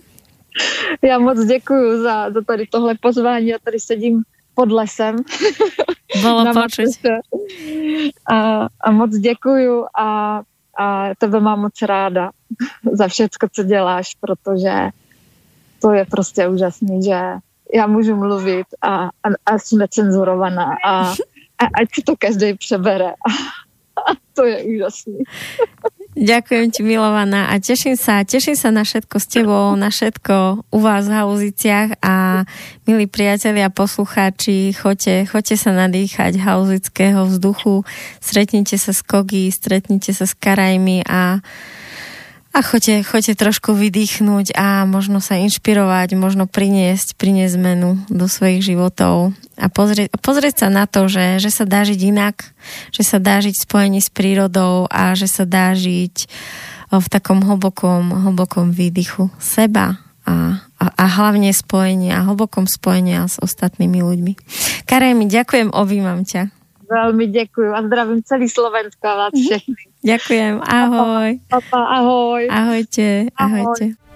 [1.02, 3.46] Já moc děkuji za, za tady tohle pozvání.
[3.46, 4.22] Já tady sedím
[4.54, 5.16] pod lesem.
[6.22, 7.00] Bylo počuť.
[8.30, 10.40] A, a moc děkuju a,
[10.78, 12.30] a tebe mám moc ráda
[12.92, 14.88] za všecko, co děláš, protože
[15.80, 17.20] to je prostě úžasný, že
[17.74, 21.14] já můžu mluvit a, a, a jsem necenzurovaná a,
[21.58, 23.18] a ať si to každý přebere.
[23.18, 23.30] A,
[24.34, 25.26] to je úžasný.
[26.18, 30.78] Ďakujem ti, milovaná, a teším sa, teším sa na všetko s tebou, na všetko u
[30.82, 32.42] vás v Hauziciach a
[32.90, 37.86] milí priatelia, poslucháči, choďte, choďte sa nadýchať hauzického vzduchu,
[38.18, 41.38] stretnite sa s Kogi, stretnite sa s Karajmi a
[42.58, 48.66] a choďte, choďte trošku vydýchnuť a možno sa inšpirovať, možno priniesť, priniesť zmenu do svojich
[48.66, 52.50] životov a pozrieť, pozrieť sa na to, že, že sa dá žiť inak,
[52.90, 56.26] že sa dá žiť v spojení s prírodou a že sa dá žiť
[56.90, 63.38] v takom hlbokom, hlbokom výdychu seba a, a, a hlavne spojení a hlbokom spojení s
[63.38, 64.32] ostatnými ľuďmi.
[64.82, 66.50] Karaj mi, ďakujem, objímam ťa.
[66.90, 69.78] Veľmi ďakujem a zdravím celý Slovensko a vás mhm.
[70.02, 71.30] Ďakujem, ahoj.
[71.50, 72.42] Papa, ahoj.
[72.46, 73.84] Ahojte, ahojte.
[73.94, 74.07] Ahoj.